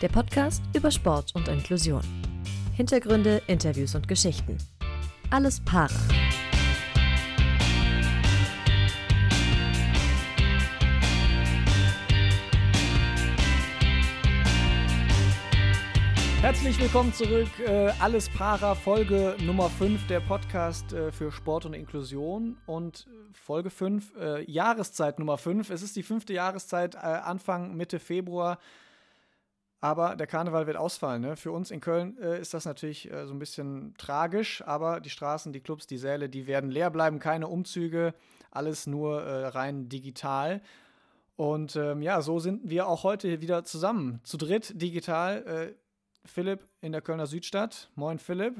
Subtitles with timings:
[0.00, 2.02] der Podcast über Sport und Inklusion.
[2.76, 4.56] Hintergründe, Interviews und Geschichten.
[5.30, 5.88] Alles Para.
[16.40, 17.48] Herzlich willkommen zurück.
[17.58, 22.56] Äh, Alles Para, Folge Nummer 5 der Podcast äh, für Sport und Inklusion.
[22.66, 25.70] Und äh, Folge 5, äh, Jahreszeit Nummer 5.
[25.70, 28.58] Es ist die fünfte Jahreszeit, äh, Anfang, Mitte Februar.
[29.80, 31.22] Aber der Karneval wird ausfallen.
[31.22, 31.36] Ne?
[31.36, 35.10] Für uns in Köln äh, ist das natürlich äh, so ein bisschen tragisch, aber die
[35.10, 38.14] Straßen, die Clubs, die Säle, die werden leer bleiben, keine Umzüge,
[38.50, 40.62] alles nur äh, rein digital.
[41.36, 45.46] Und ähm, ja, so sind wir auch heute wieder zusammen, zu dritt digital.
[45.46, 45.74] Äh,
[46.24, 47.90] Philipp in der Kölner Südstadt.
[47.94, 48.56] Moin, Philipp.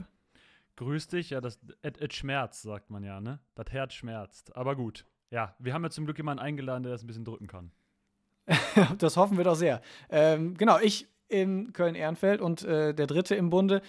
[0.77, 3.41] Grüß dich, ja, das et, schmerzt, sagt man ja, ne?
[3.57, 4.55] Das Herz schmerzt.
[4.57, 5.05] Aber gut.
[5.31, 7.73] Ja, wir haben ja zum Glück jemanden eingeladen, der das ein bisschen drücken kann.
[8.99, 9.81] das hoffen wir doch sehr.
[10.11, 13.83] Ähm, genau, ich in Köln-Ehrenfeld und äh, der dritte im Bunde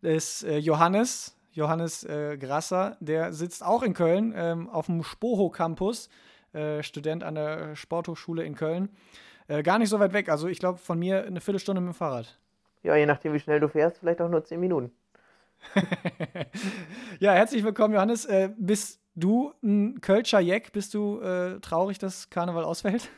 [0.00, 5.50] ist äh, Johannes, Johannes äh, Grasser, der sitzt auch in Köln ähm, auf dem Spoho
[5.50, 6.08] Campus,
[6.52, 8.88] äh, Student an der Sporthochschule in Köln.
[9.48, 11.94] Äh, gar nicht so weit weg, also ich glaube von mir eine Viertelstunde mit dem
[11.94, 12.38] Fahrrad.
[12.82, 14.92] Ja, je nachdem, wie schnell du fährst, vielleicht auch nur zehn Minuten.
[17.18, 18.24] ja, herzlich willkommen, Johannes.
[18.26, 20.72] Äh, bist du ein Kölscher Jeck?
[20.72, 21.20] Bist du
[21.60, 23.10] traurig, dass Karneval ausfällt?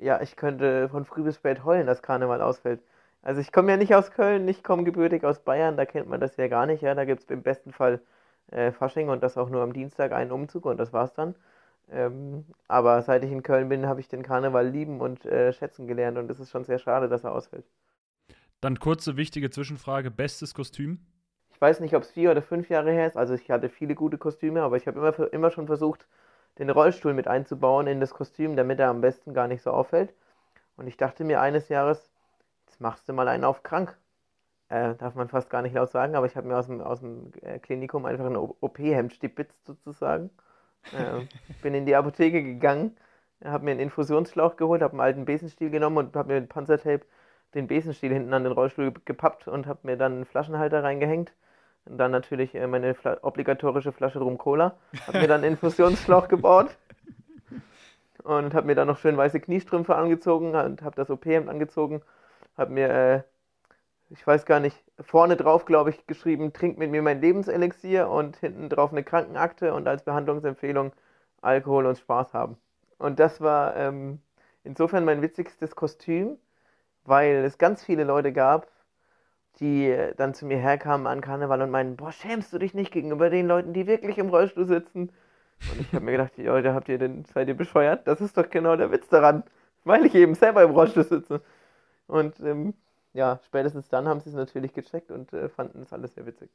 [0.00, 2.82] Ja, ich könnte von früh bis spät heulen, dass Karneval ausfällt.
[3.22, 6.20] Also ich komme ja nicht aus Köln, ich komme gebürtig aus Bayern, da kennt man
[6.20, 6.82] das ja gar nicht.
[6.82, 8.00] Ja, da gibt es im besten Fall
[8.50, 11.34] äh, Fasching und das auch nur am Dienstag einen Umzug und das war's dann.
[11.92, 15.86] Ähm, aber seit ich in Köln bin, habe ich den Karneval lieben und äh, schätzen
[15.86, 17.66] gelernt und es ist schon sehr schade, dass er ausfällt.
[18.60, 21.00] Dann kurze wichtige Zwischenfrage: Bestes Kostüm?
[21.52, 23.16] Ich weiß nicht, ob es vier oder fünf Jahre her ist.
[23.16, 26.06] Also ich hatte viele gute Kostüme, aber ich habe immer, immer schon versucht,
[26.58, 30.14] den Rollstuhl mit einzubauen in das Kostüm, damit er am besten gar nicht so auffällt.
[30.76, 32.10] Und ich dachte mir eines Jahres,
[32.66, 33.96] jetzt machst du mal einen auf krank.
[34.68, 37.00] Äh, darf man fast gar nicht laut sagen, aber ich habe mir aus dem, aus
[37.00, 40.30] dem äh, Klinikum einfach ein OP-Hemd stibitzt sozusagen.
[40.92, 41.26] Äh,
[41.62, 42.96] bin in die Apotheke gegangen,
[43.44, 47.04] habe mir einen Infusionsschlauch geholt, habe einen alten Besenstiel genommen und habe mir mit Panzertape
[47.54, 51.32] den Besenstiel hinten an den Rollstuhl gepappt und habe mir dann einen Flaschenhalter reingehängt
[51.84, 54.76] dann natürlich äh, meine Fla obligatorische Flasche Rum Cola.
[55.06, 56.76] Hab mir dann einen Infusionsschlauch gebaut.
[58.22, 62.02] Und hab mir dann noch schön weiße Kniestrümpfe angezogen und hab das OP-Hemd angezogen.
[62.56, 63.22] Hab mir, äh,
[64.10, 68.36] ich weiß gar nicht, vorne drauf, glaube ich, geschrieben, trink mit mir mein Lebenselixier und
[68.36, 70.92] hinten drauf eine Krankenakte und als Behandlungsempfehlung
[71.40, 72.58] Alkohol und Spaß haben.
[72.98, 74.20] Und das war ähm,
[74.64, 76.36] insofern mein witzigstes Kostüm,
[77.04, 78.68] weil es ganz viele Leute gab,
[79.58, 83.30] die dann zu mir herkamen an Karneval und meinen, boah, schämst du dich nicht gegenüber
[83.30, 85.10] den Leuten, die wirklich im Rollstuhl sitzen?
[85.72, 88.06] Und ich habe mir gedacht, Leute, habt ihr denn, seid ihr bescheuert?
[88.06, 89.42] Das ist doch genau der Witz daran,
[89.84, 91.42] weil ich eben selber im Rollstuhl sitze.
[92.06, 92.74] Und ähm,
[93.12, 96.50] ja, spätestens dann haben sie es natürlich gecheckt und äh, fanden es alles sehr witzig.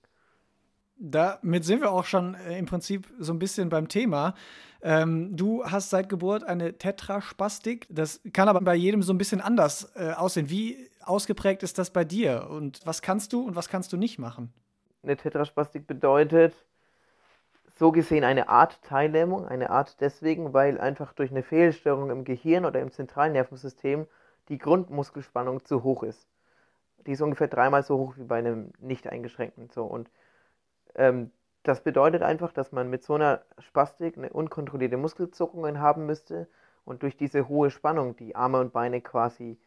[0.97, 4.33] Damit sind wir auch schon äh, im Prinzip so ein bisschen beim Thema.
[4.81, 7.85] Ähm, du hast seit Geburt eine Tetraspastik.
[7.89, 10.49] Das kann aber bei jedem so ein bisschen anders äh, aussehen.
[10.49, 12.47] Wie ausgeprägt ist das bei dir?
[12.49, 14.53] Und was kannst du und was kannst du nicht machen?
[15.03, 16.53] Eine Tetraspastik bedeutet
[17.77, 19.47] so gesehen eine Art Teillähmung.
[19.47, 24.07] Eine Art deswegen, weil einfach durch eine Fehlstörung im Gehirn oder im Zentralnervensystem
[24.49, 26.27] die Grundmuskelspannung zu hoch ist.
[27.05, 29.69] Die ist ungefähr dreimal so hoch wie bei einem nicht eingeschränkten.
[29.69, 29.83] So.
[29.83, 30.09] Und
[30.95, 31.31] ähm,
[31.63, 36.47] das bedeutet einfach, dass man mit so einer Spastik eine unkontrollierte Muskelzuckungen haben müsste
[36.85, 39.57] und durch diese hohe Spannung die Arme und Beine quasi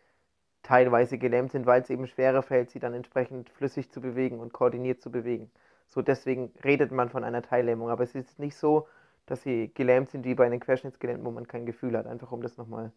[0.68, 4.52] teilweise gelähmt sind, weil es eben schwerer fällt, sie dann entsprechend flüssig zu bewegen und
[4.52, 5.50] koordiniert zu bewegen.
[5.86, 8.86] So deswegen redet man von einer Teillähmung, aber es ist nicht so,
[9.24, 12.42] dass sie gelähmt sind wie bei einem Querschnittsgelähmten, wo man kein Gefühl hat, einfach um
[12.42, 12.92] das nochmal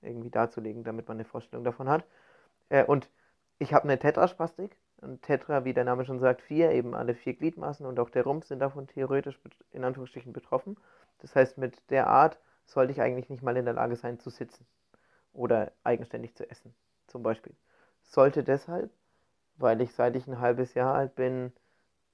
[0.00, 2.06] irgendwie darzulegen, damit man eine Vorstellung davon hat.
[2.70, 3.10] Äh, und
[3.58, 7.34] ich habe eine Tetraspastik, und Tetra, wie der Name schon sagt, vier, eben alle vier
[7.34, 9.38] Gliedmaßen und auch der Rumpf sind davon theoretisch
[9.72, 10.76] in Anführungsstrichen betroffen.
[11.20, 14.30] Das heißt, mit der Art sollte ich eigentlich nicht mal in der Lage sein zu
[14.30, 14.66] sitzen
[15.32, 16.74] oder eigenständig zu essen,
[17.10, 17.54] zum Beispiel.
[18.02, 18.90] Sollte deshalb,
[19.56, 21.52] weil ich seit ich ein halbes Jahr alt bin,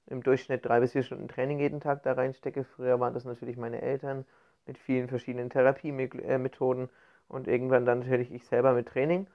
[0.07, 2.63] im Durchschnitt drei bis vier Stunden Training jeden Tag da reinstecke.
[2.63, 4.25] Früher waren das natürlich meine Eltern
[4.65, 6.89] mit vielen verschiedenen Therapiemethoden
[7.27, 9.27] und irgendwann dann natürlich ich selber mit Training.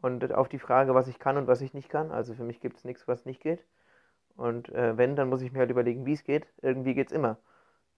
[0.00, 2.60] Und auf die Frage, was ich kann und was ich nicht kann, also für mich
[2.60, 3.64] gibt es nichts, was nicht geht.
[4.36, 6.46] Und äh, wenn, dann muss ich mir halt überlegen, wie es geht.
[6.62, 7.38] Irgendwie geht es immer.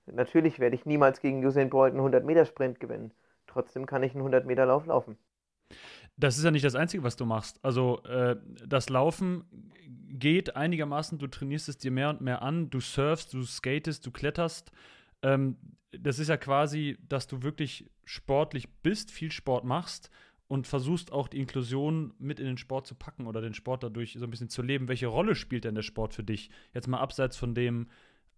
[0.07, 3.13] Natürlich werde ich niemals gegen Usain Bolt einen 100-Meter-Sprint gewinnen.
[3.47, 5.19] Trotzdem kann ich einen 100-Meter-Lauf laufen.
[6.17, 7.59] Das ist ja nicht das Einzige, was du machst.
[7.65, 9.45] Also äh, das Laufen
[10.11, 14.11] geht einigermaßen, du trainierst es dir mehr und mehr an, du surfst, du skatest, du
[14.11, 14.71] kletterst.
[15.23, 15.57] Ähm,
[15.91, 20.11] das ist ja quasi, dass du wirklich sportlich bist, viel Sport machst
[20.47, 24.15] und versuchst auch die Inklusion mit in den Sport zu packen oder den Sport dadurch
[24.19, 24.89] so ein bisschen zu leben.
[24.89, 26.51] Welche Rolle spielt denn der Sport für dich?
[26.73, 27.89] Jetzt mal abseits von dem,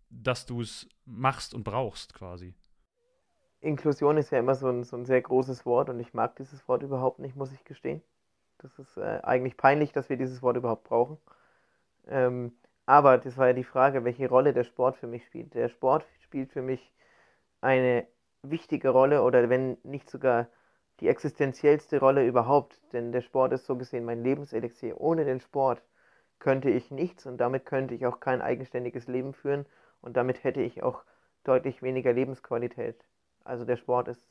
[0.08, 2.54] dass du es machst und brauchst quasi.
[3.60, 6.66] Inklusion ist ja immer so ein, so ein sehr großes Wort und ich mag dieses
[6.68, 8.02] Wort überhaupt nicht, muss ich gestehen.
[8.58, 11.18] Das ist äh, eigentlich peinlich, dass wir dieses Wort überhaupt brauchen.
[12.08, 12.56] Ähm,
[12.86, 15.54] aber das war ja die Frage, welche Rolle der Sport für mich spielt.
[15.54, 16.92] Der Sport spielt für mich
[17.60, 18.06] eine
[18.42, 20.48] wichtige Rolle oder wenn nicht sogar
[21.00, 25.00] die existenziellste Rolle überhaupt, denn der Sport ist so gesehen mein Lebenselixier.
[25.00, 25.82] Ohne den Sport
[26.38, 29.66] könnte ich nichts und damit könnte ich auch kein eigenständiges Leben führen
[30.00, 31.04] und damit hätte ich auch
[31.44, 32.96] deutlich weniger Lebensqualität.
[33.46, 34.26] Also der Sport ist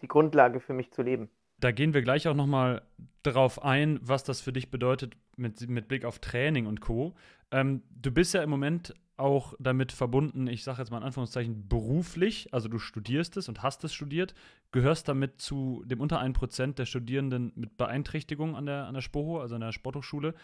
[0.00, 1.30] die Grundlage für mich zu leben.
[1.58, 2.82] Da gehen wir gleich auch nochmal
[3.22, 7.14] darauf ein, was das für dich bedeutet mit, mit Blick auf Training und Co.
[7.50, 11.68] Ähm, du bist ja im Moment auch damit verbunden, ich sage jetzt mal in Anführungszeichen,
[11.68, 14.34] beruflich, also du studierst es und hast es studiert,
[14.72, 19.40] gehörst damit zu dem unter 1% der Studierenden mit Beeinträchtigung an der, an der SPOHO,
[19.40, 20.34] also an der Sporthochschule.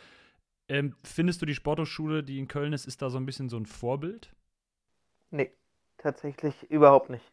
[0.69, 3.59] Ähm, findest du die Sporthochschule, die in Köln ist, ist da so ein bisschen so
[3.59, 4.33] ein Vorbild?
[5.31, 5.53] Nee,
[5.99, 7.31] tatsächlich überhaupt nicht.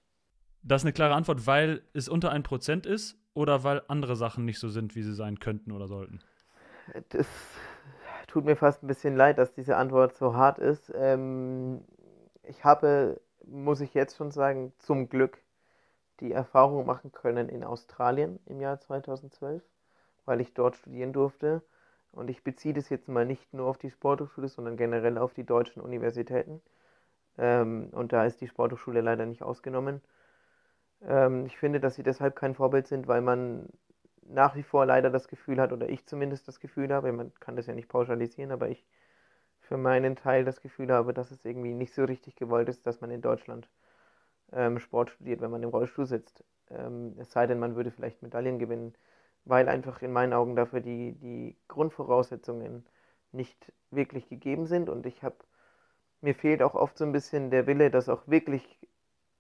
[0.64, 4.60] Das ist eine klare Antwort, weil es unter 1% ist oder weil andere Sachen nicht
[4.60, 6.20] so sind, wie sie sein könnten oder sollten?
[7.10, 7.28] Das
[8.28, 10.92] tut mir fast ein bisschen leid, dass diese Antwort so hart ist.
[10.96, 11.82] Ähm,
[12.44, 15.38] ich habe, muss ich jetzt schon sagen, zum Glück
[16.20, 19.64] die Erfahrung machen können in Australien im Jahr 2012,
[20.26, 21.62] weil ich dort studieren durfte.
[22.12, 25.46] Und ich beziehe das jetzt mal nicht nur auf die Sporthochschule, sondern generell auf die
[25.46, 26.62] deutschen Universitäten.
[27.38, 30.02] Ähm, und da ist die Sporthochschule leider nicht ausgenommen.
[31.02, 33.68] Ähm, ich finde, dass sie deshalb kein Vorbild sind, weil man
[34.24, 37.56] nach wie vor leider das Gefühl hat, oder ich zumindest das Gefühl habe, man kann
[37.56, 38.86] das ja nicht pauschalisieren, aber ich
[39.62, 43.02] für meinen Teil das Gefühl habe, dass es irgendwie nicht so richtig gewollt ist, dass
[43.02, 43.70] man in Deutschland
[44.54, 46.44] ähm, Sport studiert, wenn man im Rollstuhl sitzt.
[46.70, 48.96] Ähm, es sei denn, man würde vielleicht Medaillen gewinnen,
[49.46, 52.86] weil einfach in meinen Augen dafür die, die Grundvoraussetzungen
[53.32, 55.38] nicht wirklich gegeben sind und ich habe
[56.22, 58.80] mir fehlt auch oft so ein bisschen der Wille, das auch wirklich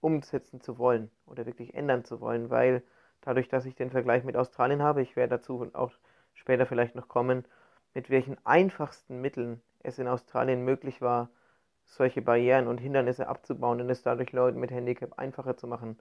[0.01, 2.83] umsetzen zu wollen oder wirklich ändern zu wollen, weil
[3.21, 5.91] dadurch, dass ich den Vergleich mit Australien habe, ich werde dazu auch
[6.33, 7.45] später vielleicht noch kommen,
[7.93, 11.29] mit welchen einfachsten Mitteln es in Australien möglich war,
[11.85, 15.97] solche Barrieren und Hindernisse abzubauen und es dadurch Leuten mit Handicap einfacher zu machen,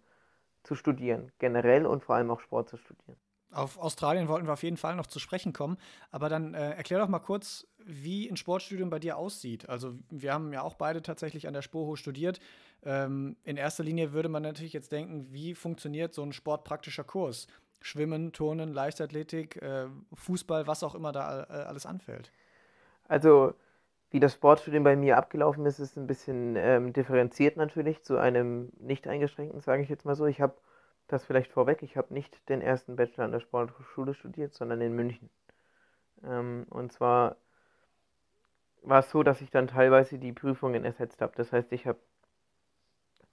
[0.62, 3.16] zu studieren, generell und vor allem auch Sport zu studieren.
[3.50, 5.78] Auf Australien wollten wir auf jeden Fall noch zu sprechen kommen.
[6.10, 9.68] Aber dann äh, erklär doch mal kurz, wie ein Sportstudium bei dir aussieht.
[9.70, 12.40] Also, wir haben ja auch beide tatsächlich an der Spoho studiert.
[12.84, 17.48] Ähm, in erster Linie würde man natürlich jetzt denken, wie funktioniert so ein sportpraktischer Kurs?
[17.80, 22.32] Schwimmen, Turnen, Leichtathletik, äh, Fußball, was auch immer da äh, alles anfällt.
[23.06, 23.54] Also,
[24.10, 28.72] wie das Sportstudium bei mir abgelaufen ist, ist ein bisschen ähm, differenziert natürlich zu einem
[28.78, 30.26] nicht eingeschränkten, sage ich jetzt mal so.
[30.26, 30.54] Ich habe
[31.08, 34.94] das vielleicht vorweg, ich habe nicht den ersten Bachelor an der Sportschule studiert, sondern in
[34.94, 35.30] München.
[36.24, 37.36] Ähm, und zwar
[38.82, 41.32] war es so, dass ich dann teilweise die Prüfungen ersetzt habe.
[41.36, 41.98] Das heißt, ich habe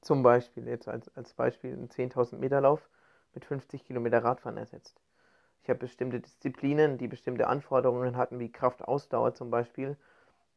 [0.06, 2.90] zum Beispiel jetzt als, als Beispiel einen 10.000 Meter Lauf
[3.34, 5.02] mit 50 Kilometer Radfahren ersetzt.
[5.64, 9.98] Ich habe bestimmte Disziplinen, die bestimmte Anforderungen hatten, wie Kraftausdauer zum Beispiel,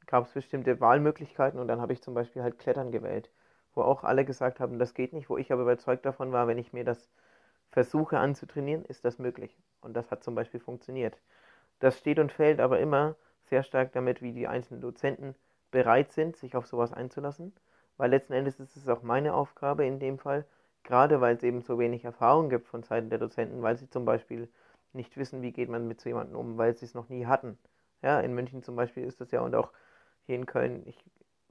[0.07, 3.31] gab es bestimmte Wahlmöglichkeiten und dann habe ich zum Beispiel halt Klettern gewählt
[3.79, 6.59] wo auch alle gesagt haben, das geht nicht, wo ich aber überzeugt davon war, wenn
[6.59, 7.09] ich mir das
[7.71, 9.57] versuche anzutrainieren, ist das möglich.
[9.81, 11.17] Und das hat zum Beispiel funktioniert.
[11.79, 15.35] Das steht und fällt aber immer sehr stark damit, wie die einzelnen Dozenten
[15.71, 17.53] bereit sind, sich auf sowas einzulassen,
[17.99, 20.47] weil letzten Endes ist es auch meine Aufgabe in dem Fall,
[20.85, 24.07] gerade weil es eben so wenig Erfahrung gibt von Seiten der Dozenten, weil sie zum
[24.07, 24.49] Beispiel
[24.95, 27.59] nicht wissen, wie geht man mit so jemandem um, weil sie es noch nie hatten.
[28.03, 29.73] Ja, in München zum Beispiel ist das ja und auch
[30.27, 31.05] hier in Köln, ich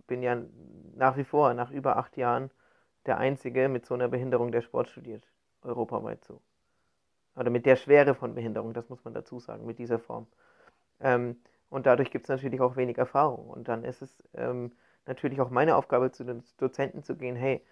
[0.07, 0.41] bin ja
[0.95, 2.49] nach wie vor, nach über acht Jahren,
[3.05, 5.27] der Einzige mit so einer Behinderung, der Sport studiert.
[5.61, 6.41] Europaweit so.
[7.35, 10.27] Oder mit der Schwere von Behinderung, das muss man dazu sagen, mit dieser Form.
[10.99, 11.37] Ähm,
[11.69, 13.49] und dadurch gibt es natürlich auch wenig Erfahrung.
[13.49, 14.71] Und dann ist es ähm,
[15.07, 17.63] natürlich auch meine Aufgabe, zu den Dozenten zu gehen, hey,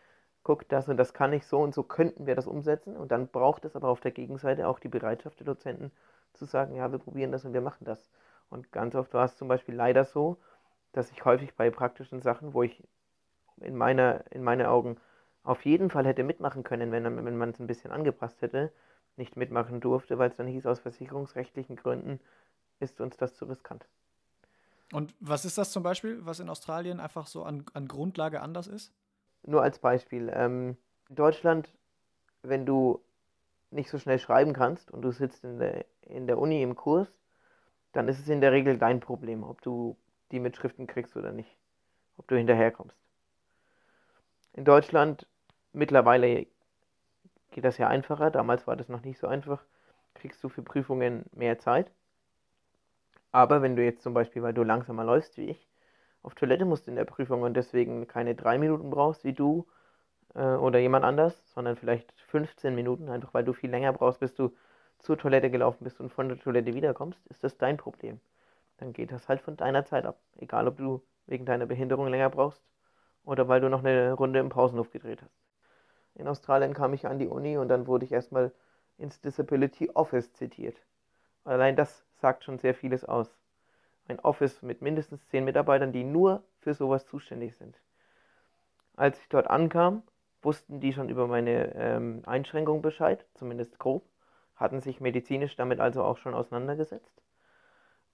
[0.43, 2.95] guck, das und das kann ich so und so könnten wir das umsetzen.
[2.95, 5.91] Und dann braucht es aber auf der Gegenseite auch die Bereitschaft der Dozenten
[6.33, 8.09] zu sagen, ja, wir probieren das und wir machen das.
[8.49, 10.37] Und ganz oft war es zum Beispiel leider so,
[10.93, 12.83] dass ich häufig bei praktischen Sachen, wo ich
[13.57, 14.97] in, meiner, in meinen Augen
[15.43, 18.71] auf jeden Fall hätte mitmachen können, wenn, wenn man es ein bisschen angepasst hätte,
[19.17, 22.19] nicht mitmachen durfte, weil es dann hieß, aus versicherungsrechtlichen Gründen
[22.79, 23.87] ist uns das zu riskant.
[24.95, 28.65] Und was ist das zum Beispiel, was in Australien einfach so an, an Grundlage anders
[28.65, 28.93] ist?
[29.43, 30.31] Nur als Beispiel.
[30.33, 30.77] Ähm,
[31.09, 31.67] in Deutschland,
[32.43, 33.03] wenn du
[33.71, 37.09] nicht so schnell schreiben kannst und du sitzt in der, in der Uni im Kurs,
[37.91, 39.97] dann ist es in der Regel dein Problem, ob du
[40.31, 41.57] die Mitschriften kriegst oder nicht.
[42.15, 42.95] Ob du hinterherkommst.
[44.53, 45.27] In Deutschland
[45.73, 46.47] mittlerweile
[47.51, 48.31] geht das ja einfacher.
[48.31, 49.61] Damals war das noch nicht so einfach.
[50.13, 51.91] kriegst du für Prüfungen mehr Zeit.
[53.35, 55.67] Aber wenn du jetzt zum Beispiel, weil du langsamer läufst wie ich,
[56.23, 59.67] auf Toilette musst in der Prüfung und deswegen keine drei Minuten brauchst wie du
[60.35, 64.35] äh, oder jemand anders, sondern vielleicht 15 Minuten, einfach weil du viel länger brauchst, bis
[64.35, 64.55] du
[64.99, 68.21] zur Toilette gelaufen bist und von der Toilette wiederkommst, ist das dein Problem.
[68.77, 70.17] Dann geht das halt von deiner Zeit ab.
[70.37, 72.63] Egal, ob du wegen deiner Behinderung länger brauchst
[73.25, 75.37] oder weil du noch eine Runde im Pausenhof gedreht hast.
[76.15, 78.53] In Australien kam ich an die Uni und dann wurde ich erstmal
[78.97, 80.77] ins Disability Office zitiert.
[81.43, 83.37] Allein das sagt schon sehr vieles aus.
[84.07, 87.79] Ein Office mit mindestens zehn Mitarbeitern, die nur für sowas zuständig sind.
[88.95, 90.01] Als ich dort ankam,
[90.41, 94.03] wussten die schon über meine ähm, Einschränkung Bescheid, zumindest grob,
[94.55, 97.21] hatten sich medizinisch damit also auch schon auseinandergesetzt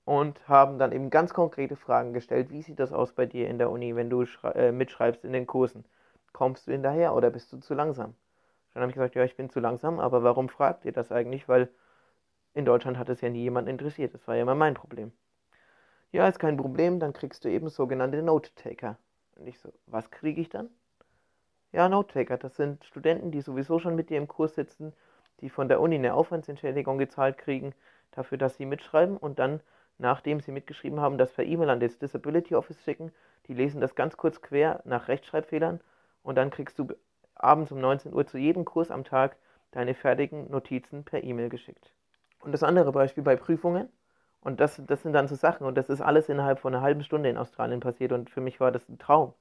[0.04, 2.50] und haben dann eben ganz konkrete Fragen gestellt.
[2.50, 5.48] Wie sieht das aus bei dir in der Uni, wenn du äh, mitschreibst in den
[5.48, 5.86] Kursen?
[6.34, 8.14] Kommst du hinterher oder bist du zu langsam?
[8.74, 11.48] Dann habe ich gesagt, ja, ich bin zu langsam, aber warum fragt ihr das eigentlich?
[11.48, 11.70] Weil
[12.54, 14.14] in Deutschland hat es ja nie jemand interessiert.
[14.14, 15.12] Das war ja immer mein Problem.
[16.12, 18.98] Ja, ist kein Problem, dann kriegst du eben sogenannte Note-Taker.
[19.38, 20.70] Und ich so, was kriege ich dann?
[21.72, 24.94] Ja, Note-Taker, das sind Studenten, die sowieso schon mit dir im Kurs sitzen,
[25.40, 27.74] die von der Uni eine Aufwandsentschädigung gezahlt kriegen,
[28.12, 29.62] dafür, dass sie mitschreiben und dann,
[29.98, 33.14] nachdem sie mitgeschrieben haben, das per E-Mail an das Disability Office schicken.
[33.48, 35.80] Die lesen das ganz kurz quer nach Rechtschreibfehlern
[36.24, 36.90] und dann kriegst du
[37.36, 39.38] abends um 19 Uhr zu jedem Kurs am Tag
[39.72, 41.94] deine fertigen Notizen per E-Mail geschickt.
[42.42, 43.90] Und das andere Beispiel bei Prüfungen,
[44.42, 47.04] und das, das sind dann so Sachen, und das ist alles innerhalb von einer halben
[47.04, 49.34] Stunde in Australien passiert, und für mich war das ein Traum.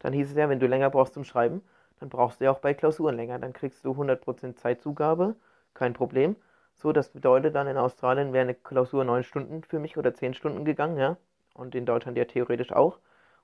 [0.00, 1.62] Dann hieß es ja, wenn du länger brauchst zum Schreiben,
[2.00, 3.38] dann brauchst du ja auch bei Klausuren länger.
[3.38, 5.36] Dann kriegst du 100% Zeitzugabe,
[5.74, 6.36] kein Problem.
[6.74, 10.34] So, das bedeutet dann in Australien wäre eine Klausur 9 Stunden für mich oder 10
[10.34, 11.16] Stunden gegangen, ja.
[11.54, 12.98] Und in Deutschland ja theoretisch auch.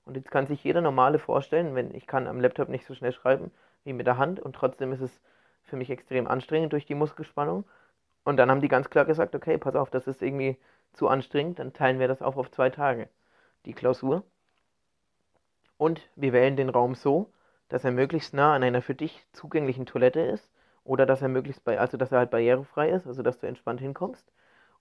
[0.05, 3.13] Und jetzt kann sich jeder normale vorstellen, wenn ich kann am Laptop nicht so schnell
[3.13, 3.51] schreiben
[3.83, 5.21] wie mit der Hand und trotzdem ist es
[5.63, 7.63] für mich extrem anstrengend durch die Muskelspannung.
[8.23, 10.57] Und dann haben die ganz klar gesagt, okay, pass auf, das ist irgendwie
[10.93, 13.09] zu anstrengend, dann teilen wir das auf auf zwei Tage,
[13.65, 14.23] die Klausur.
[15.77, 17.31] Und wir wählen den Raum so,
[17.69, 20.51] dass er möglichst nah an einer für dich zugänglichen Toilette ist
[20.83, 23.81] oder dass er möglichst bei, also dass er halt barrierefrei ist, also dass du entspannt
[23.81, 24.31] hinkommst.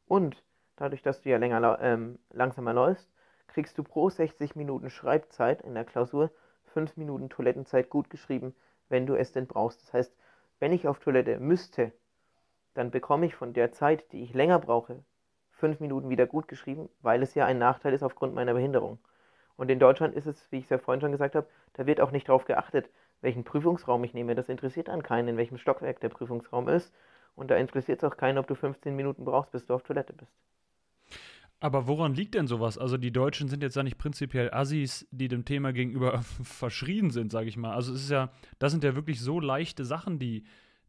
[0.07, 0.43] Und
[0.77, 3.09] dadurch, dass du ja länger ähm, langsamer läufst,
[3.47, 6.31] kriegst du pro 60 Minuten Schreibzeit in der Klausur
[6.75, 8.55] 5 Minuten Toilettenzeit gut geschrieben,
[8.89, 9.83] wenn du es denn brauchst.
[9.83, 10.17] Das heißt,
[10.59, 11.93] wenn ich auf Toilette müsste,
[12.75, 15.03] dann bekomme ich von der Zeit, die ich länger brauche,
[15.53, 18.99] 5 Minuten wieder gut geschrieben, weil es ja ein Nachteil ist aufgrund meiner Behinderung.
[19.57, 22.00] Und in Deutschland ist es, wie ich es ja vorhin schon gesagt habe, da wird
[22.00, 22.89] auch nicht darauf geachtet,
[23.21, 24.35] welchen Prüfungsraum ich nehme.
[24.35, 26.95] Das interessiert an keinen, in welchem Stockwerk der Prüfungsraum ist.
[27.35, 30.15] Und da interessiert es auch keinen, ob du 15 Minuten brauchst, bis du auf Toilette
[30.15, 30.33] bist.
[31.61, 32.79] Aber woran liegt denn sowas?
[32.79, 37.31] Also die Deutschen sind jetzt ja nicht prinzipiell Assis, die dem Thema gegenüber verschrien sind,
[37.31, 37.75] sage ich mal.
[37.75, 40.45] Also es ist ja, das sind ja wirklich so leichte Sachen, die,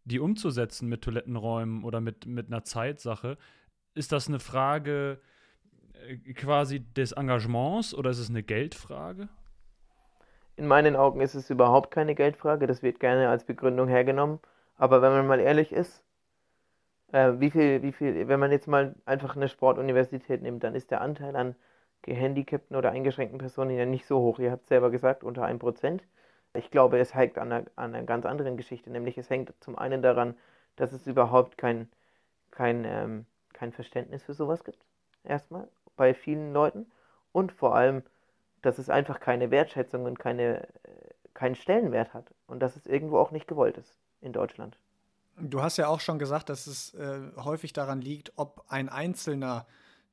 [0.05, 3.37] die umzusetzen mit Toilettenräumen oder mit, mit einer Zeitsache.
[3.93, 5.19] Ist das eine Frage
[6.07, 9.29] äh, quasi des Engagements oder ist es eine Geldfrage?
[10.55, 12.67] In meinen Augen ist es überhaupt keine Geldfrage.
[12.67, 14.39] Das wird gerne als Begründung hergenommen.
[14.77, 16.03] Aber wenn man mal ehrlich ist,
[17.11, 20.91] äh, wie viel, wie viel, wenn man jetzt mal einfach eine Sportuniversität nimmt, dann ist
[20.91, 21.55] der Anteil an
[22.01, 24.39] gehandicapten oder eingeschränkten Personen ja nicht so hoch.
[24.39, 26.01] Ihr habt selber gesagt, unter 1%.
[26.53, 29.77] Ich glaube, es hängt an einer, an einer ganz anderen Geschichte, nämlich es hängt zum
[29.77, 30.35] einen daran,
[30.75, 31.89] dass es überhaupt kein,
[32.51, 34.79] kein, ähm, kein Verständnis für sowas gibt,
[35.23, 36.91] erstmal, bei vielen Leuten.
[37.31, 38.03] Und vor allem,
[38.61, 40.67] dass es einfach keine Wertschätzung und keine, äh,
[41.33, 42.33] keinen Stellenwert hat.
[42.47, 44.77] Und dass es irgendwo auch nicht gewollt ist in Deutschland.
[45.37, 49.65] Du hast ja auch schon gesagt, dass es äh, häufig daran liegt, ob ein Einzelner,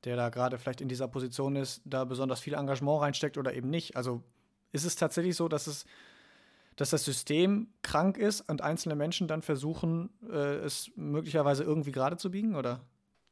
[0.05, 3.69] der da gerade vielleicht in dieser Position ist, da besonders viel Engagement reinsteckt oder eben
[3.69, 3.97] nicht.
[3.97, 4.23] Also
[4.71, 5.85] ist es tatsächlich so, dass es
[6.79, 12.15] dass das System krank ist und einzelne Menschen dann versuchen, äh, es möglicherweise irgendwie gerade
[12.15, 12.79] zu biegen, oder?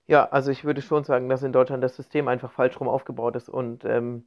[0.06, 3.38] Ja, also ich würde schon sagen, dass in Deutschland das System einfach falsch rum aufgebaut
[3.38, 4.26] ist und ähm,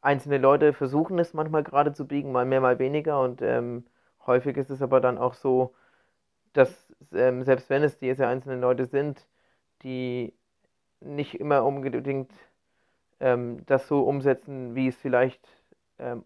[0.00, 3.84] einzelne Leute versuchen es manchmal gerade zu biegen, mal mehr, mal weniger und ähm,
[4.26, 5.72] häufig ist es aber dann auch so,
[6.52, 9.24] dass ähm, selbst wenn es diese einzelnen Leute sind,
[9.84, 10.34] die
[11.00, 12.32] nicht immer unbedingt
[13.20, 15.46] ähm, das so umsetzen, wie es vielleicht
[16.00, 16.24] ähm,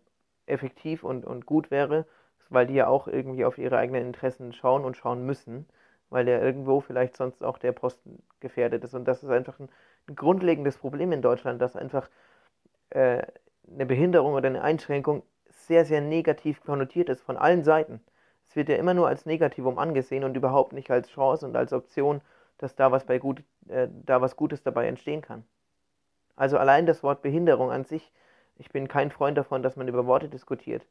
[0.51, 2.07] effektiv und, und gut wäre,
[2.49, 5.67] weil die ja auch irgendwie auf ihre eigenen Interessen schauen und schauen müssen,
[6.11, 8.95] weil ja irgendwo vielleicht sonst auch der Posten gefährdet ist.
[8.95, 9.69] Und das ist einfach ein,
[10.09, 12.09] ein grundlegendes Problem in Deutschland, dass einfach
[12.91, 13.23] äh,
[13.73, 18.01] eine Behinderung oder eine Einschränkung sehr, sehr negativ konnotiert ist von allen Seiten.
[18.49, 21.73] Es wird ja immer nur als Negativum angesehen und überhaupt nicht als Chance und als
[21.73, 22.21] Option,
[22.59, 25.45] dass da was, bei gut, äh, da was Gutes dabei entstehen kann.
[26.35, 28.13] Also allein das Wort Behinderung an sich,
[28.61, 30.87] ich bin kein Freund davon, dass man über Worte diskutiert.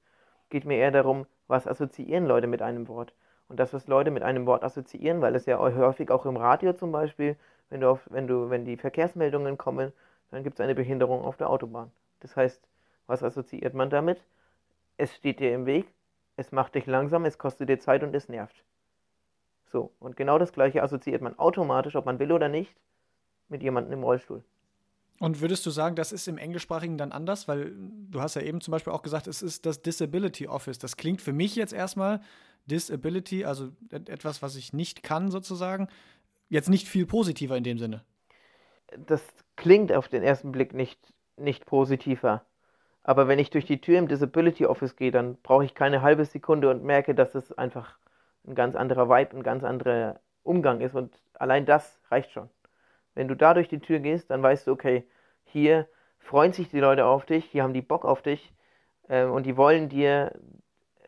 [0.49, 3.13] Geht mir eher darum, was assoziieren Leute mit einem Wort.
[3.47, 6.73] Und das, was Leute mit einem Wort assoziieren, weil es ja häufig auch im Radio
[6.73, 7.37] zum Beispiel,
[7.69, 9.93] wenn du auf, wenn du, wenn die Verkehrsmeldungen kommen,
[10.31, 11.91] dann gibt es eine Behinderung auf der Autobahn.
[12.21, 12.59] Das heißt,
[13.05, 14.19] was assoziiert man damit?
[14.97, 15.93] Es steht dir im Weg,
[16.37, 18.63] es macht dich langsam, es kostet dir Zeit und es nervt.
[19.67, 22.75] So, und genau das gleiche assoziiert man automatisch, ob man will oder nicht,
[23.47, 24.43] mit jemandem im Rollstuhl.
[25.19, 27.47] Und würdest du sagen, das ist im Englischsprachigen dann anders?
[27.47, 27.73] Weil
[28.09, 30.79] du hast ja eben zum Beispiel auch gesagt, es ist das Disability Office.
[30.79, 32.21] Das klingt für mich jetzt erstmal
[32.65, 35.89] Disability, also etwas, was ich nicht kann sozusagen,
[36.47, 38.03] jetzt nicht viel positiver in dem Sinne.
[38.97, 39.21] Das
[39.55, 40.99] klingt auf den ersten Blick nicht,
[41.35, 42.43] nicht positiver.
[43.03, 46.25] Aber wenn ich durch die Tür im Disability Office gehe, dann brauche ich keine halbe
[46.25, 47.97] Sekunde und merke, dass es einfach
[48.47, 50.95] ein ganz anderer Vibe, ein ganz anderer Umgang ist.
[50.95, 52.49] Und allein das reicht schon.
[53.15, 55.05] Wenn du da durch die Tür gehst, dann weißt du, okay,
[55.43, 55.87] hier
[56.19, 58.53] freuen sich die Leute auf dich, hier haben die Bock auf dich
[59.07, 60.33] äh, und die wollen dir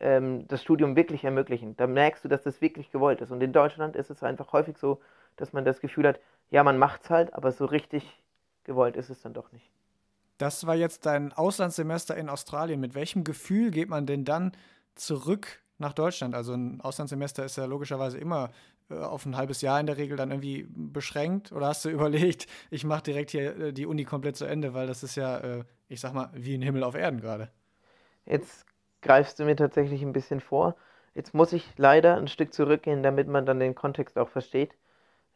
[0.00, 1.76] ähm, das Studium wirklich ermöglichen.
[1.76, 3.30] Da merkst du, dass das wirklich gewollt ist.
[3.30, 5.00] Und in Deutschland ist es einfach häufig so,
[5.36, 8.04] dass man das Gefühl hat, ja, man macht's halt, aber so richtig
[8.64, 9.70] gewollt ist es dann doch nicht.
[10.38, 12.80] Das war jetzt dein Auslandssemester in Australien.
[12.80, 14.52] Mit welchem Gefühl geht man denn dann
[14.94, 16.34] zurück nach Deutschland?
[16.34, 18.50] Also ein Auslandssemester ist ja logischerweise immer
[19.00, 21.52] auf ein halbes Jahr in der Regel dann irgendwie beschränkt?
[21.52, 24.86] Oder hast du überlegt, ich mache direkt hier äh, die Uni komplett zu Ende, weil
[24.86, 27.50] das ist ja, äh, ich sag mal, wie ein Himmel auf Erden gerade?
[28.24, 28.66] Jetzt
[29.00, 30.76] greifst du mir tatsächlich ein bisschen vor.
[31.14, 34.74] Jetzt muss ich leider ein Stück zurückgehen, damit man dann den Kontext auch versteht.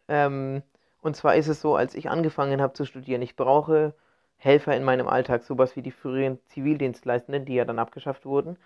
[0.08, 0.62] Ähm,
[1.02, 3.94] und zwar ist es so, als ich angefangen habe zu studieren, ich brauche
[4.38, 8.56] Helfer in meinem Alltag, sowas wie die früheren Zivildienstleistenden, die ja dann abgeschafft wurden.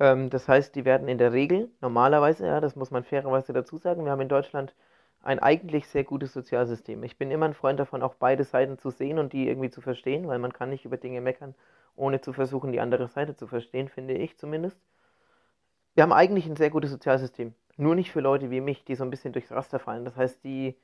[0.00, 3.78] Ähm, das heißt, die werden in der Regel, normalerweise, ja, das muss man fairerweise dazu
[3.78, 4.74] sagen, wir haben in Deutschland
[5.22, 7.02] ein eigentlich sehr gutes Sozialsystem.
[7.02, 9.80] Ich bin immer ein Freund davon, auch beide Seiten zu sehen und die irgendwie zu
[9.80, 11.54] verstehen, weil man kann nicht über Dinge meckern,
[11.96, 14.78] ohne zu versuchen, die andere Seite zu verstehen, finde ich zumindest.
[15.94, 17.54] Wir haben eigentlich ein sehr gutes Sozialsystem.
[17.76, 20.04] Nur nicht für Leute wie mich, die so ein bisschen durchs Raster fallen.
[20.04, 20.76] Das heißt, die